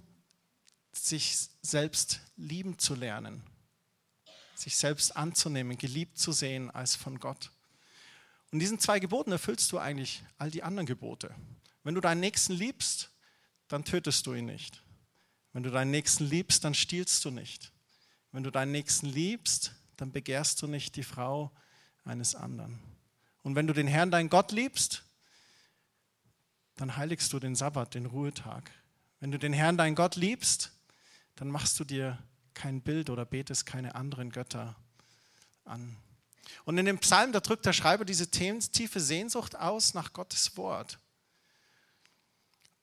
sich 0.91 1.49
selbst 1.61 2.19
lieben 2.35 2.77
zu 2.79 2.95
lernen, 2.95 3.43
sich 4.55 4.77
selbst 4.77 5.15
anzunehmen, 5.15 5.77
geliebt 5.77 6.17
zu 6.17 6.31
sehen 6.31 6.69
als 6.71 6.95
von 6.95 7.19
Gott. 7.19 7.51
Und 8.51 8.59
diesen 8.59 8.79
zwei 8.79 8.99
Geboten 8.99 9.31
erfüllst 9.31 9.71
du 9.71 9.77
eigentlich 9.77 10.23
all 10.37 10.49
die 10.49 10.63
anderen 10.63 10.87
Gebote. 10.87 11.33
Wenn 11.83 11.95
du 11.95 12.01
deinen 12.01 12.19
Nächsten 12.19 12.53
liebst, 12.53 13.11
dann 13.67 13.85
tötest 13.85 14.25
du 14.25 14.33
ihn 14.33 14.45
nicht. 14.45 14.83
Wenn 15.53 15.63
du 15.63 15.71
deinen 15.71 15.91
Nächsten 15.91 16.25
liebst, 16.25 16.63
dann 16.63 16.73
stiehlst 16.73 17.23
du 17.25 17.31
nicht. 17.31 17.71
Wenn 18.31 18.43
du 18.43 18.51
deinen 18.51 18.71
Nächsten 18.71 19.07
liebst, 19.07 19.73
dann 19.97 20.11
begehrst 20.11 20.61
du 20.61 20.67
nicht 20.67 20.95
die 20.95 21.03
Frau 21.03 21.51
eines 22.03 22.35
anderen. 22.35 22.79
Und 23.43 23.55
wenn 23.55 23.67
du 23.67 23.73
den 23.73 23.87
Herrn, 23.87 24.11
deinen 24.11 24.29
Gott 24.29 24.51
liebst, 24.51 25.03
dann 26.75 26.95
heiligst 26.95 27.33
du 27.33 27.39
den 27.39 27.55
Sabbat, 27.55 27.93
den 27.93 28.05
Ruhetag. 28.05 28.71
Wenn 29.19 29.31
du 29.31 29.39
den 29.39 29.53
Herrn, 29.53 29.77
deinen 29.77 29.95
Gott 29.95 30.15
liebst, 30.15 30.71
dann 31.39 31.49
machst 31.49 31.79
du 31.79 31.85
dir 31.85 32.19
kein 32.53 32.81
Bild 32.81 33.09
oder 33.09 33.25
betest 33.25 33.65
keine 33.65 33.95
anderen 33.95 34.29
Götter 34.29 34.75
an. 35.63 35.95
Und 36.65 36.77
in 36.77 36.85
dem 36.85 36.99
Psalm, 36.99 37.31
da 37.31 37.39
drückt 37.39 37.65
der 37.65 37.71
Schreiber 37.71 38.03
diese 38.03 38.29
tiefe 38.29 38.99
Sehnsucht 38.99 39.57
aus 39.57 39.93
nach 39.93 40.11
Gottes 40.11 40.57
Wort. 40.57 40.99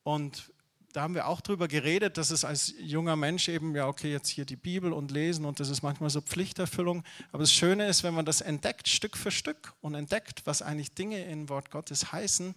Und 0.05 0.51
da 0.95 1.03
haben 1.03 1.15
wir 1.15 1.27
auch 1.27 1.43
drüber 1.43 1.69
geredet, 1.69 2.17
dass 2.17 2.31
es 2.31 2.47
als 2.47 2.73
junger 2.79 3.17
Mensch 3.17 3.49
eben, 3.49 3.77
ja, 3.77 3.87
okay, 3.87 4.11
jetzt 4.11 4.31
hier 4.31 4.47
die 4.47 4.57
Bibel 4.57 4.95
und 4.95 5.11
lesen 5.11 5.45
und 5.45 5.61
das 5.61 5.69
ist 5.69 5.83
manchmal 5.83 6.09
so 6.09 6.23
Pflichterfüllung. 6.23 7.05
Aber 7.33 7.43
das 7.43 7.53
Schöne 7.53 7.87
ist, 7.87 8.05
wenn 8.05 8.15
man 8.15 8.25
das 8.25 8.41
entdeckt, 8.41 8.89
Stück 8.89 9.19
für 9.19 9.31
Stück 9.31 9.75
und 9.83 9.95
entdeckt, 9.95 10.47
was 10.47 10.63
eigentlich 10.63 10.95
Dinge 10.95 11.23
im 11.27 11.51
Wort 11.51 11.71
Gottes 11.71 12.11
heißen, 12.13 12.55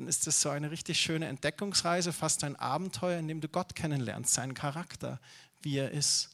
dann 0.00 0.08
ist 0.08 0.26
das 0.26 0.40
so 0.40 0.48
eine 0.48 0.70
richtig 0.70 0.98
schöne 0.98 1.26
Entdeckungsreise, 1.26 2.14
fast 2.14 2.42
ein 2.44 2.56
Abenteuer, 2.56 3.18
in 3.18 3.28
dem 3.28 3.42
du 3.42 3.48
Gott 3.48 3.74
kennenlernst, 3.74 4.32
seinen 4.32 4.54
Charakter, 4.54 5.20
wie 5.60 5.76
er 5.76 5.90
ist. 5.90 6.30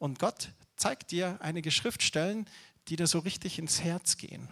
Und 0.00 0.18
Gott 0.18 0.50
zeigt 0.74 1.12
dir 1.12 1.38
einige 1.40 1.70
Schriftstellen, 1.70 2.50
die 2.88 2.96
dir 2.96 3.06
so 3.06 3.20
richtig 3.20 3.60
ins 3.60 3.80
Herz 3.80 4.16
gehen. 4.16 4.48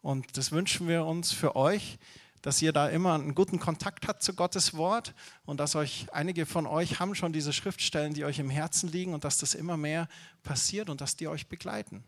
Und 0.00 0.38
das 0.38 0.50
wünschen 0.50 0.88
wir 0.88 1.04
uns 1.04 1.32
für 1.32 1.56
euch, 1.56 1.98
dass 2.40 2.62
ihr 2.62 2.72
da 2.72 2.88
immer 2.88 3.12
einen 3.12 3.34
guten 3.34 3.60
Kontakt 3.60 4.08
habt 4.08 4.22
zu 4.22 4.32
Gottes 4.32 4.72
Wort 4.72 5.12
und 5.44 5.60
dass 5.60 5.76
euch 5.76 6.06
einige 6.10 6.46
von 6.46 6.66
euch 6.66 7.00
haben 7.00 7.14
schon 7.14 7.34
diese 7.34 7.52
Schriftstellen, 7.52 8.14
die 8.14 8.24
euch 8.24 8.38
im 8.38 8.48
Herzen 8.48 8.90
liegen 8.90 9.12
und 9.12 9.24
dass 9.24 9.36
das 9.36 9.54
immer 9.54 9.76
mehr 9.76 10.08
passiert 10.42 10.88
und 10.88 11.02
dass 11.02 11.16
die 11.16 11.28
euch 11.28 11.48
begleiten, 11.48 12.02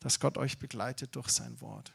dass 0.00 0.18
Gott 0.18 0.38
euch 0.38 0.58
begleitet 0.58 1.14
durch 1.14 1.28
sein 1.28 1.60
Wort. 1.60 1.92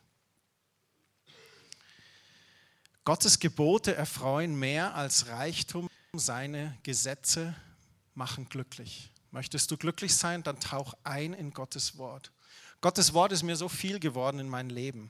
Gottes 3.10 3.40
Gebote 3.40 3.96
erfreuen 3.96 4.54
mehr 4.54 4.94
als 4.94 5.26
Reichtum, 5.30 5.90
seine 6.14 6.78
Gesetze 6.84 7.56
machen 8.14 8.48
glücklich. 8.50 9.12
Möchtest 9.32 9.72
du 9.72 9.78
glücklich 9.78 10.16
sein, 10.16 10.44
dann 10.44 10.60
tauch 10.60 10.94
ein 11.04 11.34
in 11.34 11.50
Gottes 11.50 11.98
Wort. 11.98 12.32
Gottes 12.82 13.16
Wort 13.16 13.32
ist 13.32 13.42
mir 13.42 13.56
so 13.56 13.68
viel 13.68 14.00
geworden 14.00 14.38
in 14.38 14.48
meinem 14.48 14.70
Leben. 14.70 15.10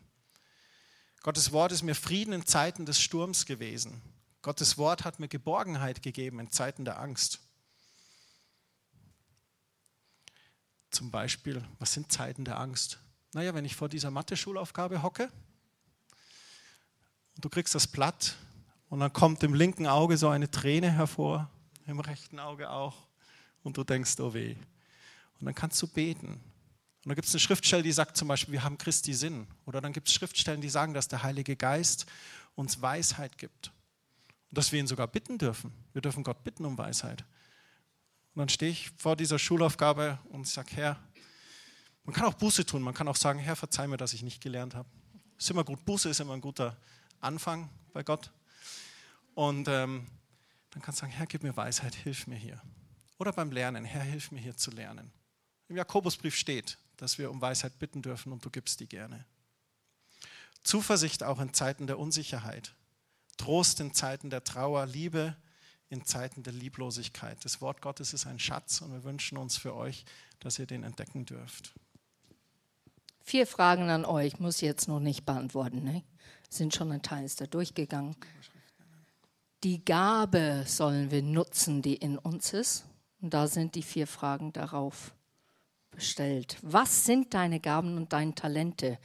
Gottes 1.24 1.51
Wort 1.51 1.74
ist 1.74 1.84
mir 1.84 1.94
Frieden 1.94 2.32
in 2.32 2.46
Zeiten 2.46 2.86
des 2.86 3.01
Sturms 3.01 3.46
gewesen. 3.46 4.01
Gottes 4.44 4.77
Wort 4.77 5.03
hat 5.03 5.20
mir 5.20 5.27
Geborgenheit 5.27 6.01
gegeben 6.01 6.39
in 6.39 6.51
Zeiten 6.51 6.86
der 6.86 7.01
Angst. 7.01 7.39
Zum 10.89 11.12
Beispiel, 11.12 11.68
was 11.79 11.91
sind 11.91 12.13
Zeiten 12.13 12.46
der 12.46 12.60
Angst? 12.60 12.98
Naja, 13.34 13.53
wenn 13.53 13.65
ich 13.65 13.75
vor 13.75 13.89
dieser 13.89 14.10
Mathe-Schulaufgabe 14.10 15.03
hocke 15.03 15.29
du 17.46 17.50
kriegst 17.50 17.75
das 17.75 17.88
Blatt 17.88 18.36
und 18.89 19.00
dann 19.00 19.13
kommt 19.13 19.43
im 19.43 19.53
linken 19.53 19.88
Auge 19.88 20.17
so 20.17 20.29
eine 20.29 20.50
Träne 20.50 20.91
hervor, 20.91 21.50
im 21.86 22.00
rechten 22.00 22.39
Auge 22.39 22.69
auch 22.69 23.08
und 23.63 23.77
du 23.77 23.84
denkst, 23.84 24.19
oh 24.19 24.34
weh. 24.34 24.55
Und 25.39 25.46
dann 25.46 25.55
kannst 25.55 25.81
du 25.81 25.88
beten 25.88 26.41
und 27.03 27.10
da 27.10 27.15
gibt 27.15 27.27
es 27.27 27.34
eine 27.34 27.39
Schriftstelle, 27.39 27.81
die 27.81 27.91
sagt 27.91 28.17
zum 28.17 28.27
Beispiel, 28.27 28.53
wir 28.53 28.63
haben 28.63 28.77
Christi 28.77 29.13
Sinn. 29.13 29.48
Oder 29.65 29.79
dann 29.79 29.93
gibt 29.93 30.10
es 30.10 30.13
Schriftstellen, 30.13 30.60
die 30.60 30.69
sagen, 30.69 30.93
dass 30.93 31.08
der 31.08 31.24
Heilige 31.24 31.55
Geist 31.55 32.05
uns 32.55 32.81
Weisheit 32.81 33.38
gibt. 33.38 33.72
Und 34.50 34.58
dass 34.58 34.72
wir 34.72 34.79
ihn 34.79 34.88
sogar 34.88 35.08
bitten 35.08 35.38
dürfen. 35.38 35.72
Wir 35.93 36.01
dürfen 36.01 36.24
Gott 36.24 36.43
bitten 36.43 36.65
um 36.65 36.77
Weisheit. 36.77 37.24
Und 38.34 38.41
dann 38.41 38.50
stehe 38.50 38.72
ich 38.72 38.91
vor 38.98 39.15
dieser 39.15 39.39
Schulaufgabe 39.39 40.19
und 40.29 40.46
sage, 40.46 40.75
Herr, 40.75 41.00
man 42.03 42.13
kann 42.13 42.25
auch 42.25 42.34
Buße 42.34 42.65
tun, 42.65 42.81
man 42.81 42.93
kann 42.93 43.08
auch 43.08 43.15
sagen, 43.15 43.39
Herr, 43.39 43.55
verzeih 43.55 43.88
mir, 43.88 43.98
dass 43.98 44.13
ich 44.13 44.24
nicht 44.24 44.41
gelernt 44.41 44.75
habe. 44.75 44.89
Ist 45.38 45.50
immer 45.50 45.63
gut, 45.63 45.86
Buße 45.86 46.10
ist 46.10 46.19
immer 46.19 46.34
ein 46.34 46.41
guter 46.41 46.75
Anfang 47.21 47.69
bei 47.93 48.03
Gott. 48.03 48.31
Und 49.35 49.67
ähm, 49.67 50.07
dann 50.71 50.81
kannst 50.81 50.99
du 50.99 51.01
sagen, 51.01 51.13
Herr, 51.13 51.25
gib 51.25 51.43
mir 51.43 51.55
Weisheit, 51.55 51.95
hilf 51.95 52.27
mir 52.27 52.35
hier. 52.35 52.61
Oder 53.17 53.33
beim 53.33 53.51
Lernen, 53.51 53.85
Herr, 53.85 54.03
hilf 54.03 54.31
mir 54.31 54.39
hier 54.39 54.55
zu 54.55 54.71
lernen. 54.71 55.11
Im 55.67 55.77
Jakobusbrief 55.77 56.35
steht, 56.35 56.77
dass 56.97 57.17
wir 57.17 57.29
um 57.31 57.41
Weisheit 57.41 57.77
bitten 57.79 58.01
dürfen 58.01 58.31
und 58.31 58.43
du 58.43 58.49
gibst 58.49 58.79
die 58.79 58.88
gerne. 58.88 59.25
Zuversicht 60.63 61.23
auch 61.23 61.39
in 61.39 61.53
Zeiten 61.53 61.88
der 61.88 61.99
Unsicherheit. 61.99 62.73
Trost 63.38 63.79
in 63.79 63.93
Zeiten 63.93 64.29
der 64.29 64.43
Trauer, 64.43 64.85
Liebe 64.85 65.35
in 65.89 66.05
Zeiten 66.05 66.43
der 66.43 66.53
Lieblosigkeit. 66.53 67.43
Das 67.43 67.61
Wort 67.61 67.81
Gottes 67.81 68.13
ist 68.13 68.27
ein 68.27 68.39
Schatz 68.39 68.81
und 68.81 68.91
wir 68.91 69.03
wünschen 69.03 69.38
uns 69.38 69.57
für 69.57 69.75
euch, 69.75 70.05
dass 70.39 70.59
ihr 70.59 70.67
den 70.67 70.83
entdecken 70.83 71.25
dürft. 71.25 71.73
Vier 73.23 73.47
Fragen 73.47 73.89
an 73.89 74.05
euch, 74.05 74.39
muss 74.39 74.57
ich 74.57 74.61
jetzt 74.63 74.88
noch 74.88 74.99
nicht 74.99 75.25
beantworten. 75.25 75.83
Ne? 75.83 76.03
Sind 76.50 76.75
schon 76.75 76.91
ein 76.91 77.01
Teil 77.01 77.29
da 77.38 77.46
durchgegangen. 77.46 78.15
Die 79.63 79.84
Gabe 79.84 80.63
sollen 80.65 81.12
wir 81.12 81.22
nutzen, 81.22 81.82
die 81.82 81.96
in 81.96 82.18
uns 82.18 82.53
ist. 82.53 82.86
Und 83.22 83.34
da 83.34 83.48
sind 83.48 83.75
die 83.75 83.84
vier 83.84 84.08
Fragen 84.08 84.51
darauf 84.53 85.13
bestellt. 85.91 86.58
Was 86.62 87.06
sind 87.06 87.34
deine 87.34 87.60
Gaben 87.60 87.98
und 87.98 88.13
deine 88.13 88.34
Talente? 88.34 88.98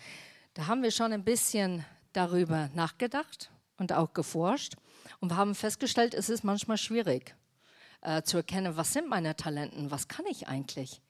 Da 0.54 0.66
haben 0.66 0.82
wir 0.82 0.90
schon 0.90 1.12
ein 1.12 1.24
bisschen 1.24 1.84
darüber 2.12 2.70
nachgedacht 2.74 3.50
und 3.76 3.92
auch 3.92 4.12
geforscht 4.12 4.74
und 5.20 5.30
wir 5.30 5.36
haben 5.36 5.54
festgestellt, 5.54 6.14
es 6.14 6.28
ist 6.28 6.44
manchmal 6.44 6.78
schwierig 6.78 7.34
äh, 8.02 8.22
zu 8.22 8.36
erkennen, 8.36 8.76
was 8.76 8.92
sind 8.92 9.08
meine 9.08 9.36
Talenten, 9.36 9.90
was 9.90 10.08
kann 10.08 10.26
ich 10.26 10.48
eigentlich. 10.48 11.00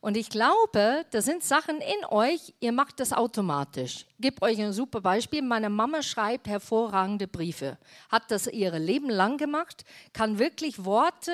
Und 0.00 0.16
ich 0.16 0.30
glaube, 0.30 1.04
da 1.10 1.22
sind 1.22 1.42
Sachen 1.42 1.78
in 1.78 2.04
euch, 2.08 2.54
ihr 2.60 2.72
macht 2.72 3.00
das 3.00 3.12
automatisch. 3.12 4.06
Ich 4.08 4.22
gebe 4.22 4.42
euch 4.42 4.60
ein 4.60 4.72
super 4.72 5.00
Beispiel. 5.00 5.42
Meine 5.42 5.70
Mama 5.70 6.02
schreibt 6.02 6.48
hervorragende 6.48 7.28
Briefe, 7.28 7.78
hat 8.10 8.30
das 8.30 8.46
ihr 8.46 8.72
Leben 8.78 9.10
lang 9.10 9.38
gemacht, 9.38 9.84
kann 10.12 10.38
wirklich 10.38 10.84
Worte 10.84 11.32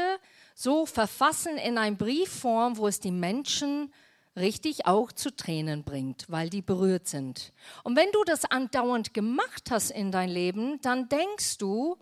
so 0.54 0.86
verfassen 0.86 1.56
in 1.56 1.78
eine 1.78 1.96
Briefform, 1.96 2.76
wo 2.76 2.86
es 2.86 3.00
die 3.00 3.12
Menschen 3.12 3.92
richtig 4.36 4.86
auch 4.86 5.12
zu 5.12 5.34
Tränen 5.34 5.84
bringt, 5.84 6.26
weil 6.28 6.50
die 6.50 6.62
berührt 6.62 7.08
sind. 7.08 7.52
Und 7.82 7.96
wenn 7.96 8.10
du 8.12 8.22
das 8.24 8.44
andauernd 8.44 9.14
gemacht 9.14 9.70
hast 9.70 9.90
in 9.90 10.12
dein 10.12 10.28
Leben, 10.28 10.80
dann 10.82 11.08
denkst 11.08 11.58
du, 11.58 11.96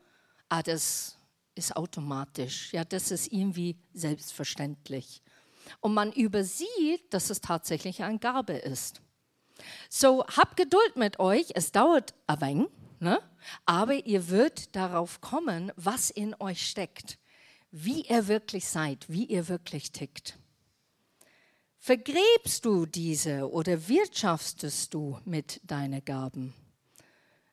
ah, 0.48 0.62
das 0.62 1.16
ist 1.54 1.76
automatisch, 1.76 2.72
ja, 2.72 2.84
das 2.84 3.10
ist 3.10 3.32
irgendwie 3.32 3.76
selbstverständlich. 3.92 5.22
Und 5.80 5.94
man 5.94 6.12
übersieht, 6.12 7.12
dass 7.12 7.30
es 7.30 7.40
tatsächlich 7.40 8.02
eine 8.02 8.18
Gabe 8.18 8.54
ist. 8.54 9.00
So, 9.88 10.24
habt 10.26 10.56
Geduld 10.56 10.96
mit 10.96 11.18
euch, 11.18 11.48
es 11.54 11.72
dauert 11.72 12.14
ein 12.26 12.40
wenig, 12.40 12.68
ne? 13.00 13.20
aber 13.66 13.94
ihr 14.06 14.28
wird 14.28 14.74
darauf 14.76 15.20
kommen, 15.20 15.72
was 15.76 16.10
in 16.10 16.34
euch 16.40 16.68
steckt, 16.68 17.18
wie 17.70 18.02
ihr 18.02 18.28
wirklich 18.28 18.68
seid, 18.68 19.06
wie 19.08 19.24
ihr 19.24 19.48
wirklich 19.48 19.92
tickt. 19.92 20.38
Vergräbst 21.78 22.64
du 22.64 22.86
diese 22.86 23.50
oder 23.50 23.88
wirtschaftest 23.88 24.94
du 24.94 25.18
mit 25.24 25.60
deinen 25.64 26.04
Gaben? 26.04 26.54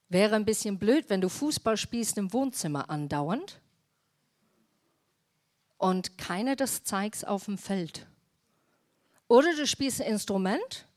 Wäre 0.09 0.35
ein 0.35 0.45
bisschen 0.45 0.77
blöd, 0.77 1.05
wenn 1.09 1.21
du 1.21 1.29
Fußball 1.29 1.77
spielst 1.77 2.17
im 2.17 2.31
Wohnzimmer 2.33 2.89
andauernd 2.89 3.61
und 5.77 6.17
keiner 6.17 6.55
das 6.55 6.83
zeigst 6.83 7.27
auf 7.27 7.45
dem 7.45 7.57
Feld. 7.57 8.07
Oder 9.27 9.55
du 9.55 9.65
spielst 9.65 10.01
ein 10.01 10.07
Instrument, 10.07 10.87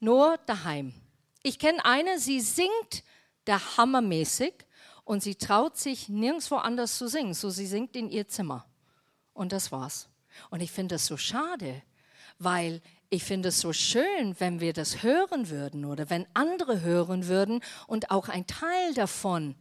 nur 0.00 0.38
daheim. 0.46 0.94
Ich 1.42 1.58
kenne 1.58 1.84
eine, 1.84 2.18
sie 2.18 2.40
singt 2.40 3.02
der 3.46 3.76
hammermäßig 3.76 4.54
und 5.04 5.22
sie 5.22 5.34
traut 5.34 5.76
sich 5.76 6.08
nirgendwo 6.08 6.56
anders 6.56 6.96
zu 6.96 7.08
singen. 7.08 7.34
So 7.34 7.50
sie 7.50 7.66
singt 7.66 7.96
in 7.96 8.10
ihr 8.10 8.28
Zimmer. 8.28 8.64
Und 9.34 9.52
das 9.52 9.72
war's. 9.72 10.08
Und 10.50 10.60
ich 10.60 10.70
finde 10.70 10.94
das 10.94 11.06
so 11.06 11.16
schade, 11.16 11.82
weil 12.38 12.80
ich 13.10 13.24
finde 13.24 13.50
es 13.50 13.60
so 13.60 13.72
schön, 13.72 14.38
wenn 14.38 14.60
wir 14.60 14.72
das 14.72 15.02
hören 15.02 15.50
würden 15.50 15.84
oder 15.84 16.08
wenn 16.08 16.26
andere 16.32 16.80
hören 16.80 17.26
würden 17.26 17.60
und 17.86 18.10
auch 18.10 18.28
ein 18.28 18.46
Teil 18.46 18.94
davon 18.94 19.54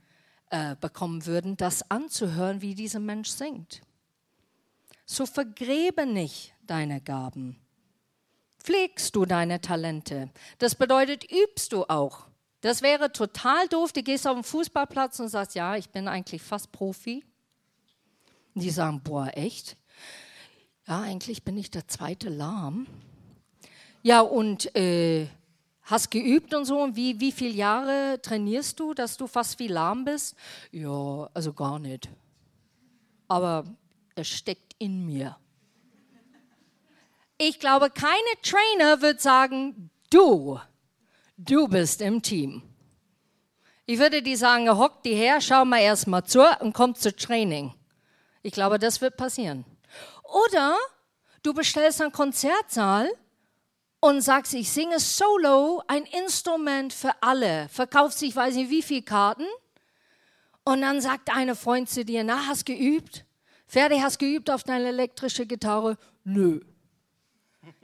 äh, 0.50 0.76
bekommen 0.80 1.26
würden, 1.26 1.58
das 1.58 1.90
anzuhören, 1.90 2.62
wie 2.62 2.76
dieser 2.76 3.00
Mensch 3.00 3.30
singt. 3.30 3.82
So 5.12 5.26
vergräbe 5.26 6.06
nicht 6.06 6.54
deine 6.66 7.02
Gaben. 7.02 7.58
Pflegst 8.64 9.14
du 9.14 9.26
deine 9.26 9.60
Talente. 9.60 10.30
Das 10.58 10.74
bedeutet, 10.76 11.30
übst 11.30 11.74
du 11.74 11.84
auch. 11.84 12.28
Das 12.62 12.82
wäre 12.82 13.12
total 13.12 13.68
doof. 13.68 13.92
Du 13.92 14.04
gehst 14.04 14.26
auf 14.26 14.36
den 14.36 14.46
Fußballplatz 14.46 15.20
und 15.20 15.28
sagst, 15.28 15.54
ja, 15.54 15.76
ich 15.76 15.90
bin 15.90 16.08
eigentlich 16.08 16.42
fast 16.42 16.72
Profi. 16.72 17.26
Die 18.54 18.70
sagen, 18.70 19.02
boah, 19.04 19.30
echt? 19.34 19.76
Ja, 20.88 21.02
eigentlich 21.02 21.44
bin 21.44 21.58
ich 21.58 21.70
der 21.70 21.90
zweite 21.90 22.30
Lahm. 22.30 22.88
Ja, 24.04 24.22
und 24.22 24.74
äh, 24.78 25.28
hast 25.82 26.10
geübt 26.10 26.54
und 26.54 26.64
so. 26.64 26.82
Und 26.82 26.96
wie, 26.96 27.20
wie 27.20 27.34
viele 27.34 27.54
Jahre 27.54 28.22
trainierst 28.22 28.80
du, 28.80 28.94
dass 28.94 29.18
du 29.18 29.28
fast 29.28 29.60
wie 29.60 29.68
lahm 29.68 30.06
bist? 30.06 30.38
Ja, 30.72 31.30
also 31.34 31.52
gar 31.52 31.80
nicht. 31.80 32.08
Aber 33.28 33.66
es 34.16 34.28
steckt 34.28 34.74
in 34.80 35.06
mir. 35.06 35.38
Ich 37.38 37.60
glaube, 37.60 37.90
keine 37.90 38.14
Trainer 38.44 39.02
wird 39.02 39.22
sagen, 39.22 39.90
du, 40.12 40.60
du 41.38 41.68
bist 41.68 42.02
im 42.02 42.22
Team. 42.22 42.62
Ich 43.86 44.00
würde 44.00 44.22
die 44.22 44.36
sagen, 44.36 44.70
hock 44.70 45.02
die 45.04 45.16
her, 45.16 45.42
schau 45.42 45.66
mal 45.66 45.80
erst 45.80 46.08
mal 46.08 46.24
zu 46.24 46.42
und 46.60 46.74
komm 46.74 46.96
zu 46.96 47.16
Training. 47.16 47.74
Ich 48.44 48.54
glaube, 48.54 48.80
das 48.80 49.02
wird 49.02 49.18
passieren. 49.18 49.66
Oder 50.24 50.78
du 51.44 51.54
bestellst 51.54 52.02
einen 52.02 52.12
Konzertsaal 52.12 53.10
und 54.00 54.22
sagst, 54.22 54.54
ich 54.54 54.72
singe 54.72 55.00
solo, 55.00 55.84
ein 55.88 56.04
Instrument 56.04 56.94
für 56.94 57.12
alle. 57.22 57.70
Verkaufst 57.70 58.20
sich, 58.20 58.36
weiß 58.36 58.56
nicht 58.56 58.70
wie 58.70 58.82
viele 58.82 59.04
Karten. 59.04 59.46
Und 60.64 60.82
dann 60.82 61.02
sagt 61.02 61.36
eine 61.36 61.56
Freund 61.56 61.90
zu 61.90 62.06
dir, 62.06 62.24
na, 62.24 62.48
hast 62.48 62.66
geübt? 62.66 63.26
Fertig, 63.72 64.02
hast 64.02 64.20
geübt 64.20 64.52
auf 64.52 64.64
deine 64.66 64.90
elektrische 64.90 65.46
Gitarre? 65.46 65.98
Nö. 66.26 66.60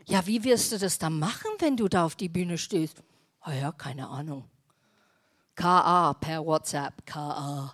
Ja, 0.06 0.28
wie 0.28 0.44
wirst 0.44 0.74
du 0.74 0.78
das 0.78 1.00
dann 1.00 1.18
machen, 1.18 1.50
wenn 1.60 1.78
du 1.78 1.88
da 1.88 2.04
auf 2.04 2.18
die 2.18 2.28
Bühne 2.28 2.58
stehst? 2.58 3.02
Ah 3.40 3.54
ja, 3.54 3.72
keine 3.72 4.10
Ahnung. 4.10 4.44
KA 5.56 6.14
per 6.16 6.46
WhatsApp, 6.46 7.06
KA. 7.06 7.74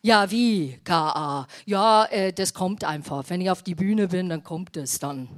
Ja, 0.00 0.30
wie 0.30 0.80
KA? 0.82 1.46
Ja, 1.66 2.06
äh, 2.06 2.32
das 2.32 2.54
kommt 2.54 2.84
einfach. 2.84 3.28
Wenn 3.28 3.42
ich 3.42 3.50
auf 3.50 3.62
die 3.62 3.74
Bühne 3.74 4.08
bin, 4.08 4.30
dann 4.30 4.42
kommt 4.42 4.74
es 4.78 4.98
dann. 4.98 5.28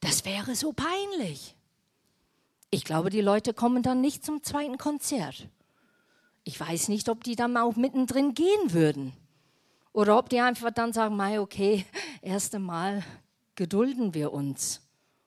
Das 0.00 0.26
wäre 0.26 0.54
so 0.54 0.74
peinlich. 0.74 1.56
Ich 2.68 2.84
glaube, 2.84 3.08
die 3.08 3.22
Leute 3.22 3.54
kommen 3.54 3.82
dann 3.82 4.02
nicht 4.02 4.22
zum 4.22 4.42
zweiten 4.42 4.76
Konzert. 4.76 5.48
Ich 6.44 6.60
weiß 6.60 6.88
nicht, 6.88 7.08
ob 7.08 7.24
die 7.24 7.36
dann 7.36 7.56
auch 7.56 7.76
mittendrin 7.76 8.34
gehen 8.34 8.74
würden. 8.74 9.14
Oder 9.98 10.16
ob 10.16 10.28
die 10.28 10.38
einfach 10.38 10.70
dann 10.70 10.92
sagen, 10.92 11.16
Mai, 11.16 11.40
okay, 11.40 11.84
erst 12.22 12.54
einmal 12.54 13.02
gedulden 13.56 14.14
wir 14.14 14.32
uns. 14.32 14.80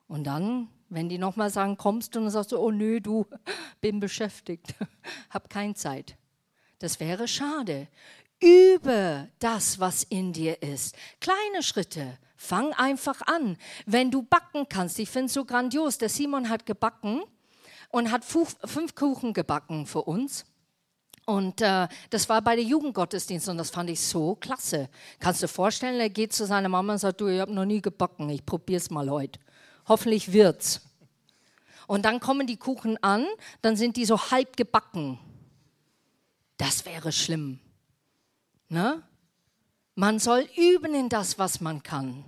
Und 0.08 0.24
dann, 0.24 0.70
wenn 0.88 1.10
die 1.10 1.18
nochmal 1.18 1.50
sagen, 1.50 1.76
kommst 1.76 2.16
du, 2.16 2.20
und 2.20 2.26
dann 2.26 2.32
sagst 2.32 2.54
du, 2.54 2.58
oh 2.58 2.72
nö, 2.72 3.02
du, 3.02 3.26
bin 3.82 4.00
beschäftigt, 4.00 4.74
hab 5.30 5.50
keine 5.50 5.74
Zeit. 5.74 6.16
Das 6.80 7.02
wäre 7.02 7.28
schade. 7.28 7.90
Übe 8.40 9.28
das, 9.40 9.82
was 9.82 10.04
in 10.04 10.32
dir 10.32 10.64
ist. 10.64 10.96
Kleine 11.20 11.64
Schritte, 11.64 12.18
Fang 12.38 12.72
einfach 12.72 13.22
an. 13.24 13.58
Wenn 13.86 14.10
du 14.10 14.24
backen 14.24 14.68
kannst, 14.70 15.00
ich 15.00 15.10
finde 15.10 15.26
es 15.26 15.34
so 15.34 15.44
grandios. 15.44 15.98
Der 15.98 16.08
Simon 16.08 16.48
hat 16.48 16.66
gebacken 16.66 17.24
und 17.90 18.10
hat 18.10 18.24
fünf 18.24 18.96
Kuchen 18.96 19.34
gebacken 19.34 19.86
für 19.86 20.04
uns. 20.04 20.46
Und 21.32 21.62
äh, 21.62 21.88
das 22.10 22.28
war 22.28 22.42
bei 22.42 22.58
der 22.58 22.66
Jugendgottesdienst 22.66 23.48
und 23.48 23.58
das 23.58 23.70
fand 23.70 23.90
ich 23.90 24.02
so 24.02 24.36
klasse. 24.36 24.90
Kannst 25.18 25.42
du 25.42 25.46
dir 25.46 25.54
vorstellen, 25.54 25.98
er 25.98 26.10
geht 26.10 26.34
zu 26.34 26.46
seiner 26.46 26.68
Mama 26.68 26.92
und 26.92 27.00
sagt, 27.00 27.22
du, 27.22 27.28
ich 27.28 27.40
habe 27.40 27.54
noch 27.54 27.64
nie 27.64 27.82
gebacken, 27.82 28.30
ich 28.30 28.46
probiere 28.46 28.80
es 28.80 28.90
mal 28.90 29.10
heute. 29.10 29.40
Hoffentlich 29.88 30.34
wird's. 30.34 30.82
Und 31.88 32.04
dann 32.04 32.20
kommen 32.20 32.48
die 32.48 32.58
Kuchen 32.58 33.02
an, 33.02 33.26
dann 33.62 33.78
sind 33.78 33.96
die 33.96 34.04
so 34.04 34.20
halb 34.30 34.58
gebacken. 34.58 35.20
Das 36.58 36.86
wäre 36.86 37.14
schlimm. 37.14 37.60
Ne? 38.68 39.02
Man 39.96 40.20
soll 40.20 40.50
üben 40.58 40.94
in 40.94 41.08
das, 41.08 41.40
was 41.40 41.62
man 41.62 41.82
kann. 41.82 42.26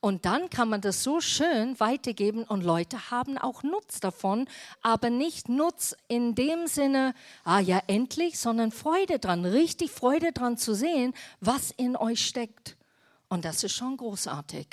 Und 0.00 0.24
dann 0.24 0.50
kann 0.50 0.68
man 0.68 0.80
das 0.80 1.02
so 1.02 1.20
schön 1.20 1.78
weitergeben 1.80 2.44
und 2.44 2.62
Leute 2.64 3.10
haben 3.10 3.38
auch 3.38 3.62
Nutz 3.62 4.00
davon, 4.00 4.48
aber 4.82 5.10
nicht 5.10 5.48
Nutz 5.48 5.96
in 6.08 6.34
dem 6.34 6.66
Sinne, 6.66 7.14
ah 7.44 7.60
ja, 7.60 7.80
endlich, 7.86 8.38
sondern 8.38 8.72
Freude 8.72 9.18
dran, 9.18 9.44
richtig 9.44 9.90
Freude 9.90 10.32
dran 10.32 10.56
zu 10.56 10.74
sehen, 10.74 11.14
was 11.40 11.70
in 11.70 11.96
euch 11.96 12.26
steckt. 12.26 12.76
Und 13.28 13.44
das 13.44 13.64
ist 13.64 13.72
schon 13.72 13.96
großartig. 13.96 14.66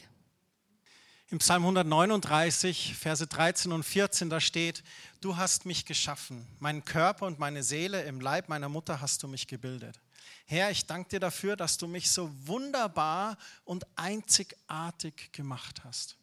Im 1.30 1.40
Psalm 1.40 1.64
139, 1.64 2.96
Verse 2.96 3.26
13 3.26 3.72
und 3.72 3.84
14, 3.84 4.30
da 4.30 4.40
steht, 4.40 4.84
du 5.22 5.38
hast 5.38 5.66
mich 5.66 5.86
geschaffen, 5.86 6.46
meinen 6.60 6.84
Körper 6.86 7.26
und 7.26 7.40
meine 7.40 7.64
Seele 7.64 8.04
im 8.04 8.20
Leib 8.20 8.50
meiner 8.50 8.70
Mutter 8.70 9.02
hast 9.02 9.24
du 9.24 9.28
mich 9.28 9.48
gebildet. 9.48 10.00
Herr, 10.46 10.70
ich 10.70 10.86
danke 10.86 11.10
dir 11.10 11.20
dafür, 11.20 11.56
dass 11.56 11.78
du 11.78 11.88
mich 11.88 12.12
so 12.12 12.30
wunderbar 12.46 13.38
und 13.64 13.86
einzigartig 13.96 15.32
gemacht 15.32 15.84
hast. 15.86 16.18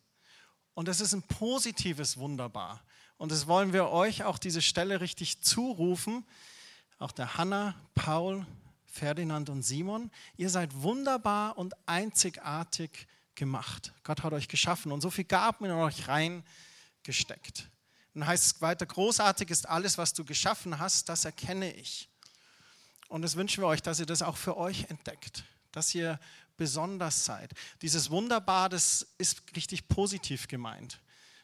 Und 0.75 0.87
es 0.89 1.01
ist 1.01 1.15
ein 1.15 1.23
positives 1.23 2.19
Wunderbar. 2.19 2.83
Und 3.17 3.33
das 3.33 3.47
wollen 3.47 3.73
wir 3.73 3.89
euch 3.89 4.25
auch 4.25 4.39
diese 4.39 4.63
Stelle 4.63 5.01
richtig 5.01 5.41
zurufen. 5.43 6.25
Auch 6.99 7.13
der 7.13 7.37
Hanna, 7.37 7.75
Paul, 7.95 8.47
Ferdinand 8.85 9.49
und 9.49 9.63
Simon. 9.63 10.11
Ihr 10.37 10.51
seid 10.51 10.75
wunderbar 10.75 11.59
und 11.59 11.75
einzigartig 11.87 12.93
gemacht. 12.93 13.17
Gott 14.03 14.23
hat 14.23 14.33
euch 14.33 14.49
geschaffen 14.49 14.93
und 14.93 15.01
so 15.01 15.11
viel 15.11 15.25
Gaben 15.25 15.65
in 15.65 15.73
euch 15.73 16.09
reingesteckt. 16.09 17.69
Dann 18.15 18.27
heißt 18.27 18.45
es 18.57 18.63
weiter, 18.63 18.87
großartig 18.87 19.51
ist 19.51 19.69
alles, 19.69 19.99
was 19.99 20.13
du 20.13 20.25
geschaffen 20.25 20.79
hast, 20.79 21.09
das 21.09 21.25
erkenne 21.25 21.73
ich. 21.73 22.09
Und 23.09 23.23
das 23.23 23.37
wünschen 23.37 23.63
wir 23.63 23.69
euch, 23.69 23.83
dass 23.83 24.01
ihr 24.01 24.07
das 24.07 24.23
auch 24.23 24.37
für 24.37 24.57
euch 24.57 24.85
entdeckt, 24.89 25.45
dass 25.73 25.95
ihr 25.95 26.19
besonders 26.57 27.25
seid. 27.25 27.53
Dieses 27.83 28.11
Wunderbar, 28.11 28.69
das 28.69 29.07
ist 29.19 29.43
richtig 29.57 29.89
positiv 29.89 30.49
gemeint. 30.49 31.01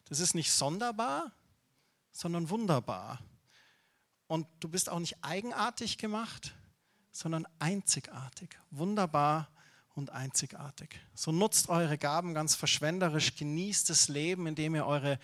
Das 0.08 0.20
ist 0.20 0.34
nicht 0.34 0.52
sonderbar, 0.52 1.32
sondern 2.12 2.50
wunderbar. 2.50 3.20
Und 4.26 4.46
du 4.60 4.68
bist 4.68 4.88
auch 4.88 4.98
nicht 4.98 5.16
eigenartig 5.22 5.98
gemacht, 5.98 6.54
sondern 7.12 7.46
einzigartig. 7.58 8.50
Wunderbar 8.70 9.48
und 9.96 10.10
einzigartig. 10.10 11.00
So 11.14 11.32
nutzt 11.32 11.68
eure 11.68 11.98
Gaben 11.98 12.34
ganz 12.34 12.54
verschwenderisch, 12.54 13.34
genießt 13.34 13.90
das 13.90 14.08
Leben, 14.08 14.46
indem 14.46 14.74
ihr 14.74 14.86
eure 14.86 15.18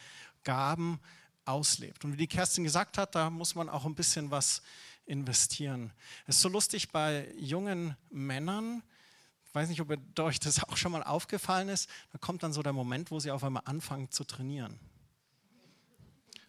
Gaben 0.45 0.99
auslebt. 1.45 2.05
Und 2.05 2.15
wie 2.15 2.17
die 2.17 2.27
Kerstin 2.27 2.65
gesagt 2.65 2.99
hat, 2.99 3.15
da 3.15 3.31
muss 3.31 3.55
man 3.55 3.69
auch 3.69 3.85
ein 3.85 3.95
bisschen 3.95 4.31
was 4.31 4.63
investieren. 5.05 5.93
Es 6.27 6.37
ist 6.37 6.43
so 6.43 6.49
lustig 6.49 6.91
bei 6.91 7.33
jungen 7.37 7.97
Männern, 8.11 8.83
ich 9.45 9.55
weiß 9.55 9.69
nicht, 9.69 9.83
ob 9.83 9.91
euch 10.21 10.41
das 10.41 10.65
auch 10.65 10.79
schon 10.79 10.93
mal 10.93 11.03
aufgefallen 11.03 11.69
ist, 11.69 11.91
da 12.11 12.19
kommt 12.19 12.43
dann 12.43 12.55
so 12.55 12.63
der 12.63 12.73
Moment, 12.73 13.11
wo 13.11 13.21
sie 13.21 13.31
auf 13.31 13.45
einmal 13.45 13.63
anfangen 13.67 14.11
zu 14.11 14.25
trainieren. 14.25 14.81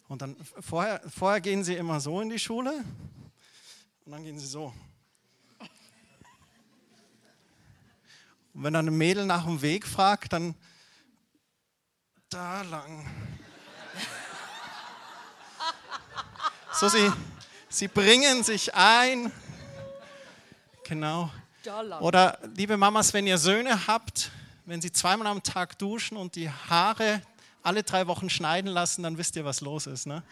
Und 0.07 0.21
dann 0.21 0.37
vorher, 0.61 1.01
vorher 1.09 1.41
gehen 1.41 1.65
sie 1.65 1.75
immer 1.75 1.99
so 1.99 2.21
in 2.21 2.29
die 2.29 2.39
Schule 2.39 2.85
und 4.05 4.11
dann 4.13 4.23
gehen 4.23 4.39
sie 4.39 4.47
so. 4.47 4.73
Und 8.53 8.63
wenn 8.63 8.73
dann 8.73 8.87
ein 8.87 8.97
Mädel 8.97 9.25
nach 9.25 9.45
dem 9.45 9.61
Weg 9.61 9.87
fragt, 9.87 10.33
dann 10.33 10.55
da 12.29 12.61
lang. 12.63 13.05
So, 16.75 16.89
sie, 16.89 17.11
sie 17.69 17.87
bringen 17.87 18.43
sich 18.43 18.73
ein. 18.73 19.31
Genau. 20.85 21.31
Oder 21.99 22.39
liebe 22.55 22.77
Mamas, 22.77 23.13
wenn 23.13 23.27
ihr 23.27 23.37
Söhne 23.37 23.85
habt, 23.87 24.31
wenn 24.65 24.81
sie 24.81 24.91
zweimal 24.91 25.27
am 25.27 25.43
Tag 25.43 25.77
duschen 25.77 26.17
und 26.17 26.35
die 26.35 26.49
Haare 26.49 27.21
alle 27.61 27.83
drei 27.83 28.07
Wochen 28.07 28.29
schneiden 28.29 28.71
lassen, 28.71 29.03
dann 29.03 29.17
wisst 29.17 29.35
ihr, 29.35 29.45
was 29.45 29.61
los 29.61 29.87
ist. 29.87 30.05
Ne? 30.07 30.23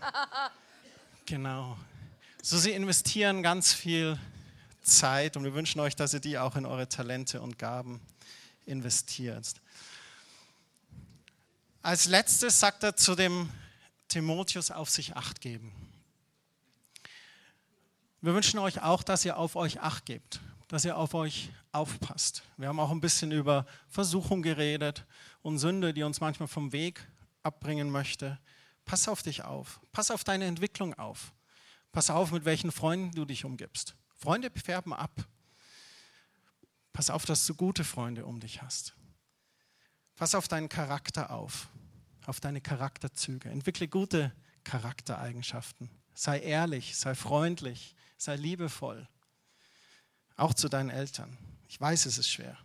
Genau. 1.26 1.76
So, 2.40 2.56
sie 2.56 2.70
investieren 2.70 3.42
ganz 3.42 3.74
viel 3.74 4.18
Zeit 4.82 5.36
und 5.36 5.44
wir 5.44 5.54
wünschen 5.54 5.80
euch, 5.80 5.96
dass 5.96 6.14
ihr 6.14 6.20
die 6.20 6.38
auch 6.38 6.56
in 6.56 6.66
eure 6.66 6.88
Talente 6.88 7.40
und 7.40 7.58
Gaben 7.58 8.00
investiert. 8.66 9.54
Als 11.82 12.06
letztes 12.06 12.60
sagt 12.60 12.82
er 12.82 12.96
zu 12.96 13.14
dem 13.14 13.48
Timotheus 14.08 14.70
auf 14.70 14.90
sich 14.90 15.16
acht 15.16 15.40
geben. 15.40 15.72
Wir 18.20 18.34
wünschen 18.34 18.58
euch 18.58 18.82
auch, 18.82 19.02
dass 19.02 19.24
ihr 19.24 19.36
auf 19.36 19.54
euch 19.54 19.80
acht 19.80 20.04
gebt, 20.04 20.40
dass 20.66 20.84
ihr 20.84 20.96
auf 20.96 21.14
euch 21.14 21.50
aufpasst. 21.72 22.42
Wir 22.56 22.68
haben 22.68 22.80
auch 22.80 22.90
ein 22.90 23.00
bisschen 23.00 23.30
über 23.30 23.64
Versuchung 23.88 24.42
geredet 24.42 25.04
und 25.42 25.58
Sünde, 25.58 25.94
die 25.94 26.02
uns 26.02 26.20
manchmal 26.20 26.48
vom 26.48 26.72
Weg 26.72 27.06
abbringen 27.42 27.90
möchte. 27.90 28.38
Pass 28.84 29.06
auf 29.08 29.22
dich 29.22 29.44
auf. 29.44 29.80
Pass 29.92 30.10
auf 30.10 30.24
deine 30.24 30.46
Entwicklung 30.46 30.94
auf. 30.94 31.32
Pass 31.92 32.10
auf, 32.10 32.32
mit 32.32 32.44
welchen 32.44 32.72
Freunden 32.72 33.12
du 33.12 33.24
dich 33.24 33.44
umgibst. 33.44 33.94
Freunde 34.18 34.50
färben 34.50 34.92
ab. 34.92 35.12
Pass 36.92 37.08
auf, 37.08 37.24
dass 37.24 37.46
du 37.46 37.54
gute 37.54 37.84
Freunde 37.84 38.26
um 38.26 38.40
dich 38.40 38.60
hast. 38.60 38.94
Pass 40.16 40.34
auf 40.34 40.48
deinen 40.48 40.68
Charakter 40.68 41.30
auf, 41.30 41.68
auf 42.26 42.40
deine 42.40 42.60
Charakterzüge. 42.60 43.48
Entwickle 43.48 43.86
gute 43.86 44.32
Charaktereigenschaften. 44.64 45.88
Sei 46.14 46.40
ehrlich, 46.40 46.96
sei 46.96 47.14
freundlich, 47.14 47.94
sei 48.16 48.34
liebevoll. 48.34 49.08
Auch 50.36 50.52
zu 50.52 50.68
deinen 50.68 50.90
Eltern. 50.90 51.38
Ich 51.68 51.80
weiß, 51.80 52.06
es 52.06 52.18
ist 52.18 52.28
schwer. 52.28 52.58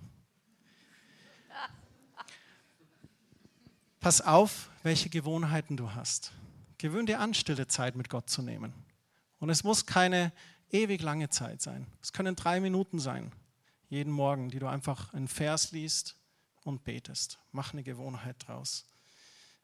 Pass 4.00 4.22
auf, 4.22 4.70
welche 4.82 5.10
Gewohnheiten 5.10 5.78
du 5.78 5.94
hast. 5.94 6.32
Gewöhn 6.80 7.06
dir 7.06 7.20
an, 7.20 7.36
stille 7.36 7.68
Zeit 7.68 7.96
mit 7.96 8.10
Gott 8.10 8.30
zu 8.30 8.42
nehmen. 8.42 8.74
Und 9.38 9.50
es 9.52 9.64
muss 9.64 9.86
keine 9.86 10.32
ewig 10.74 11.02
lange 11.02 11.30
Zeit 11.30 11.62
sein. 11.62 11.88
Es 12.02 12.12
können 12.12 12.36
drei 12.36 12.60
Minuten 12.60 13.00
sein, 13.00 13.32
jeden 13.90 14.12
Morgen, 14.12 14.50
die 14.50 14.60
du 14.60 14.68
einfach 14.68 15.14
einen 15.14 15.28
Vers 15.28 15.72
liest 15.72 16.18
und 16.64 16.84
betest. 16.84 17.40
Mach 17.52 17.74
eine 17.74 17.84
Gewohnheit 17.84 18.36
draus. 18.48 18.86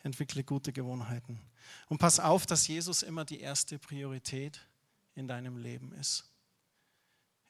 Entwickle 0.01 0.43
gute 0.43 0.71
Gewohnheiten. 0.71 1.41
Und 1.89 1.97
pass 1.97 2.19
auf, 2.19 2.45
dass 2.45 2.67
Jesus 2.67 3.01
immer 3.03 3.25
die 3.25 3.41
erste 3.41 3.77
Priorität 3.79 4.65
in 5.15 5.27
deinem 5.27 5.57
Leben 5.57 5.91
ist. 5.93 6.29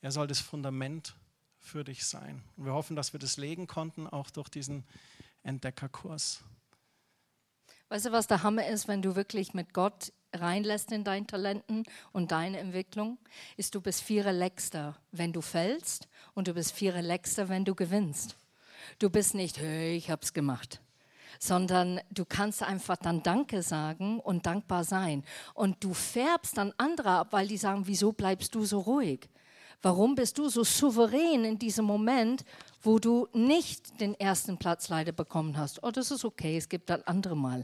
Er 0.01 0.11
soll 0.11 0.27
das 0.27 0.39
Fundament 0.39 1.15
für 1.59 1.83
dich 1.83 2.05
sein. 2.05 2.43
Und 2.55 2.65
wir 2.65 2.73
hoffen, 2.73 2.95
dass 2.95 3.13
wir 3.13 3.19
das 3.19 3.37
legen 3.37 3.67
konnten, 3.67 4.07
auch 4.07 4.29
durch 4.31 4.49
diesen 4.49 4.85
Entdeckerkurs. 5.43 6.41
Weißt 7.89 8.05
du, 8.05 8.11
was 8.11 8.27
der 8.27 8.43
Hammer 8.43 8.65
ist, 8.67 8.87
wenn 8.87 9.01
du 9.01 9.15
wirklich 9.15 9.53
mit 9.53 9.73
Gott 9.73 10.13
reinlässt 10.33 10.91
in 10.91 11.03
deinen 11.03 11.27
Talenten 11.27 11.83
und 12.11 12.31
deine 12.31 12.59
Entwicklung, 12.59 13.17
ist, 13.57 13.75
du 13.75 13.81
bist 13.81 14.01
viel 14.01 14.21
relaxter, 14.21 14.95
wenn 15.11 15.33
du 15.33 15.41
fällst 15.41 16.07
und 16.33 16.47
du 16.47 16.53
bist 16.53 16.71
viel 16.71 16.91
relaxter, 16.91 17.49
wenn 17.49 17.65
du 17.65 17.75
gewinnst. 17.75 18.35
Du 18.99 19.09
bist 19.09 19.35
nicht, 19.35 19.59
hey, 19.59 19.95
ich 19.95 20.09
hab's 20.09 20.33
gemacht, 20.33 20.81
sondern 21.39 21.99
du 22.11 22.25
kannst 22.25 22.63
einfach 22.63 22.97
dann 22.97 23.23
Danke 23.23 23.61
sagen 23.61 24.19
und 24.19 24.45
dankbar 24.45 24.83
sein. 24.83 25.23
Und 25.53 25.83
du 25.83 25.93
färbst 25.93 26.57
dann 26.57 26.73
andere 26.77 27.11
ab, 27.11 27.27
weil 27.31 27.47
die 27.47 27.57
sagen, 27.57 27.83
wieso 27.85 28.11
bleibst 28.11 28.55
du 28.55 28.65
so 28.65 28.79
ruhig? 28.79 29.29
Warum 29.81 30.15
bist 30.15 30.37
du 30.37 30.49
so 30.49 30.63
souverän 30.63 31.45
in 31.45 31.57
diesem 31.57 31.85
Moment, 31.85 32.43
wo 32.81 32.99
du 32.99 33.27
nicht 33.33 34.01
den 34.01 34.13
ersten 34.19 34.57
Platz 34.57 34.89
leider 34.89 35.13
bekommen 35.13 35.57
hast? 35.57 35.81
Oh, 35.83 35.91
das 35.91 36.11
ist 36.11 36.25
okay, 36.25 36.57
es 36.57 36.67
gibt 36.67 36.89
dann 36.89 37.01
andere 37.03 37.37
Mal 37.37 37.63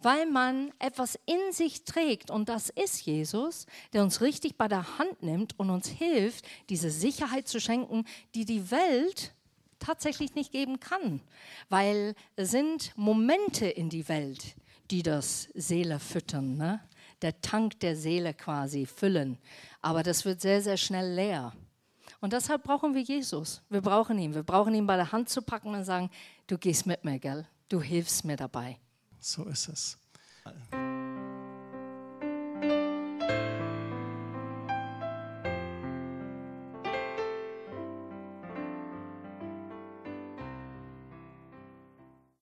weil 0.00 0.26
man 0.26 0.72
etwas 0.78 1.18
in 1.26 1.52
sich 1.52 1.84
trägt 1.84 2.30
und 2.30 2.48
das 2.48 2.70
ist 2.70 3.04
Jesus, 3.04 3.66
der 3.92 4.02
uns 4.02 4.20
richtig 4.20 4.56
bei 4.56 4.68
der 4.68 4.98
Hand 4.98 5.22
nimmt 5.22 5.58
und 5.58 5.70
uns 5.70 5.88
hilft, 5.88 6.46
diese 6.68 6.90
Sicherheit 6.90 7.48
zu 7.48 7.60
schenken, 7.60 8.04
die 8.34 8.44
die 8.44 8.70
Welt 8.70 9.32
tatsächlich 9.78 10.34
nicht 10.34 10.52
geben 10.52 10.80
kann, 10.80 11.20
weil 11.68 12.14
es 12.36 12.50
sind 12.50 12.92
Momente 12.96 13.66
in 13.66 13.90
die 13.90 14.08
Welt, 14.08 14.56
die 14.90 15.02
das 15.02 15.48
Seele 15.54 15.98
füttern, 16.00 16.56
ne? 16.56 16.80
der 17.22 17.40
Tank 17.40 17.80
der 17.80 17.96
Seele 17.96 18.34
quasi 18.34 18.86
füllen, 18.86 19.38
aber 19.82 20.02
das 20.02 20.24
wird 20.24 20.40
sehr, 20.40 20.62
sehr 20.62 20.76
schnell 20.76 21.14
leer. 21.14 21.52
Und 22.20 22.32
deshalb 22.32 22.62
brauchen 22.62 22.94
wir 22.94 23.02
Jesus. 23.02 23.62
Wir 23.68 23.80
brauchen 23.80 24.18
ihn. 24.18 24.34
Wir 24.34 24.42
brauchen 24.42 24.74
ihn 24.74 24.86
bei 24.86 24.96
der 24.96 25.12
Hand 25.12 25.28
zu 25.28 25.42
packen 25.42 25.74
und 25.74 25.84
sagen, 25.84 26.10
du 26.46 26.56
gehst 26.56 26.86
mit 26.86 27.04
mir, 27.04 27.18
gell? 27.18 27.46
Du 27.68 27.80
hilfst 27.80 28.24
mir 28.24 28.36
dabei. 28.36 28.78
So 29.26 29.42
ist 29.46 29.68
es. 29.68 29.98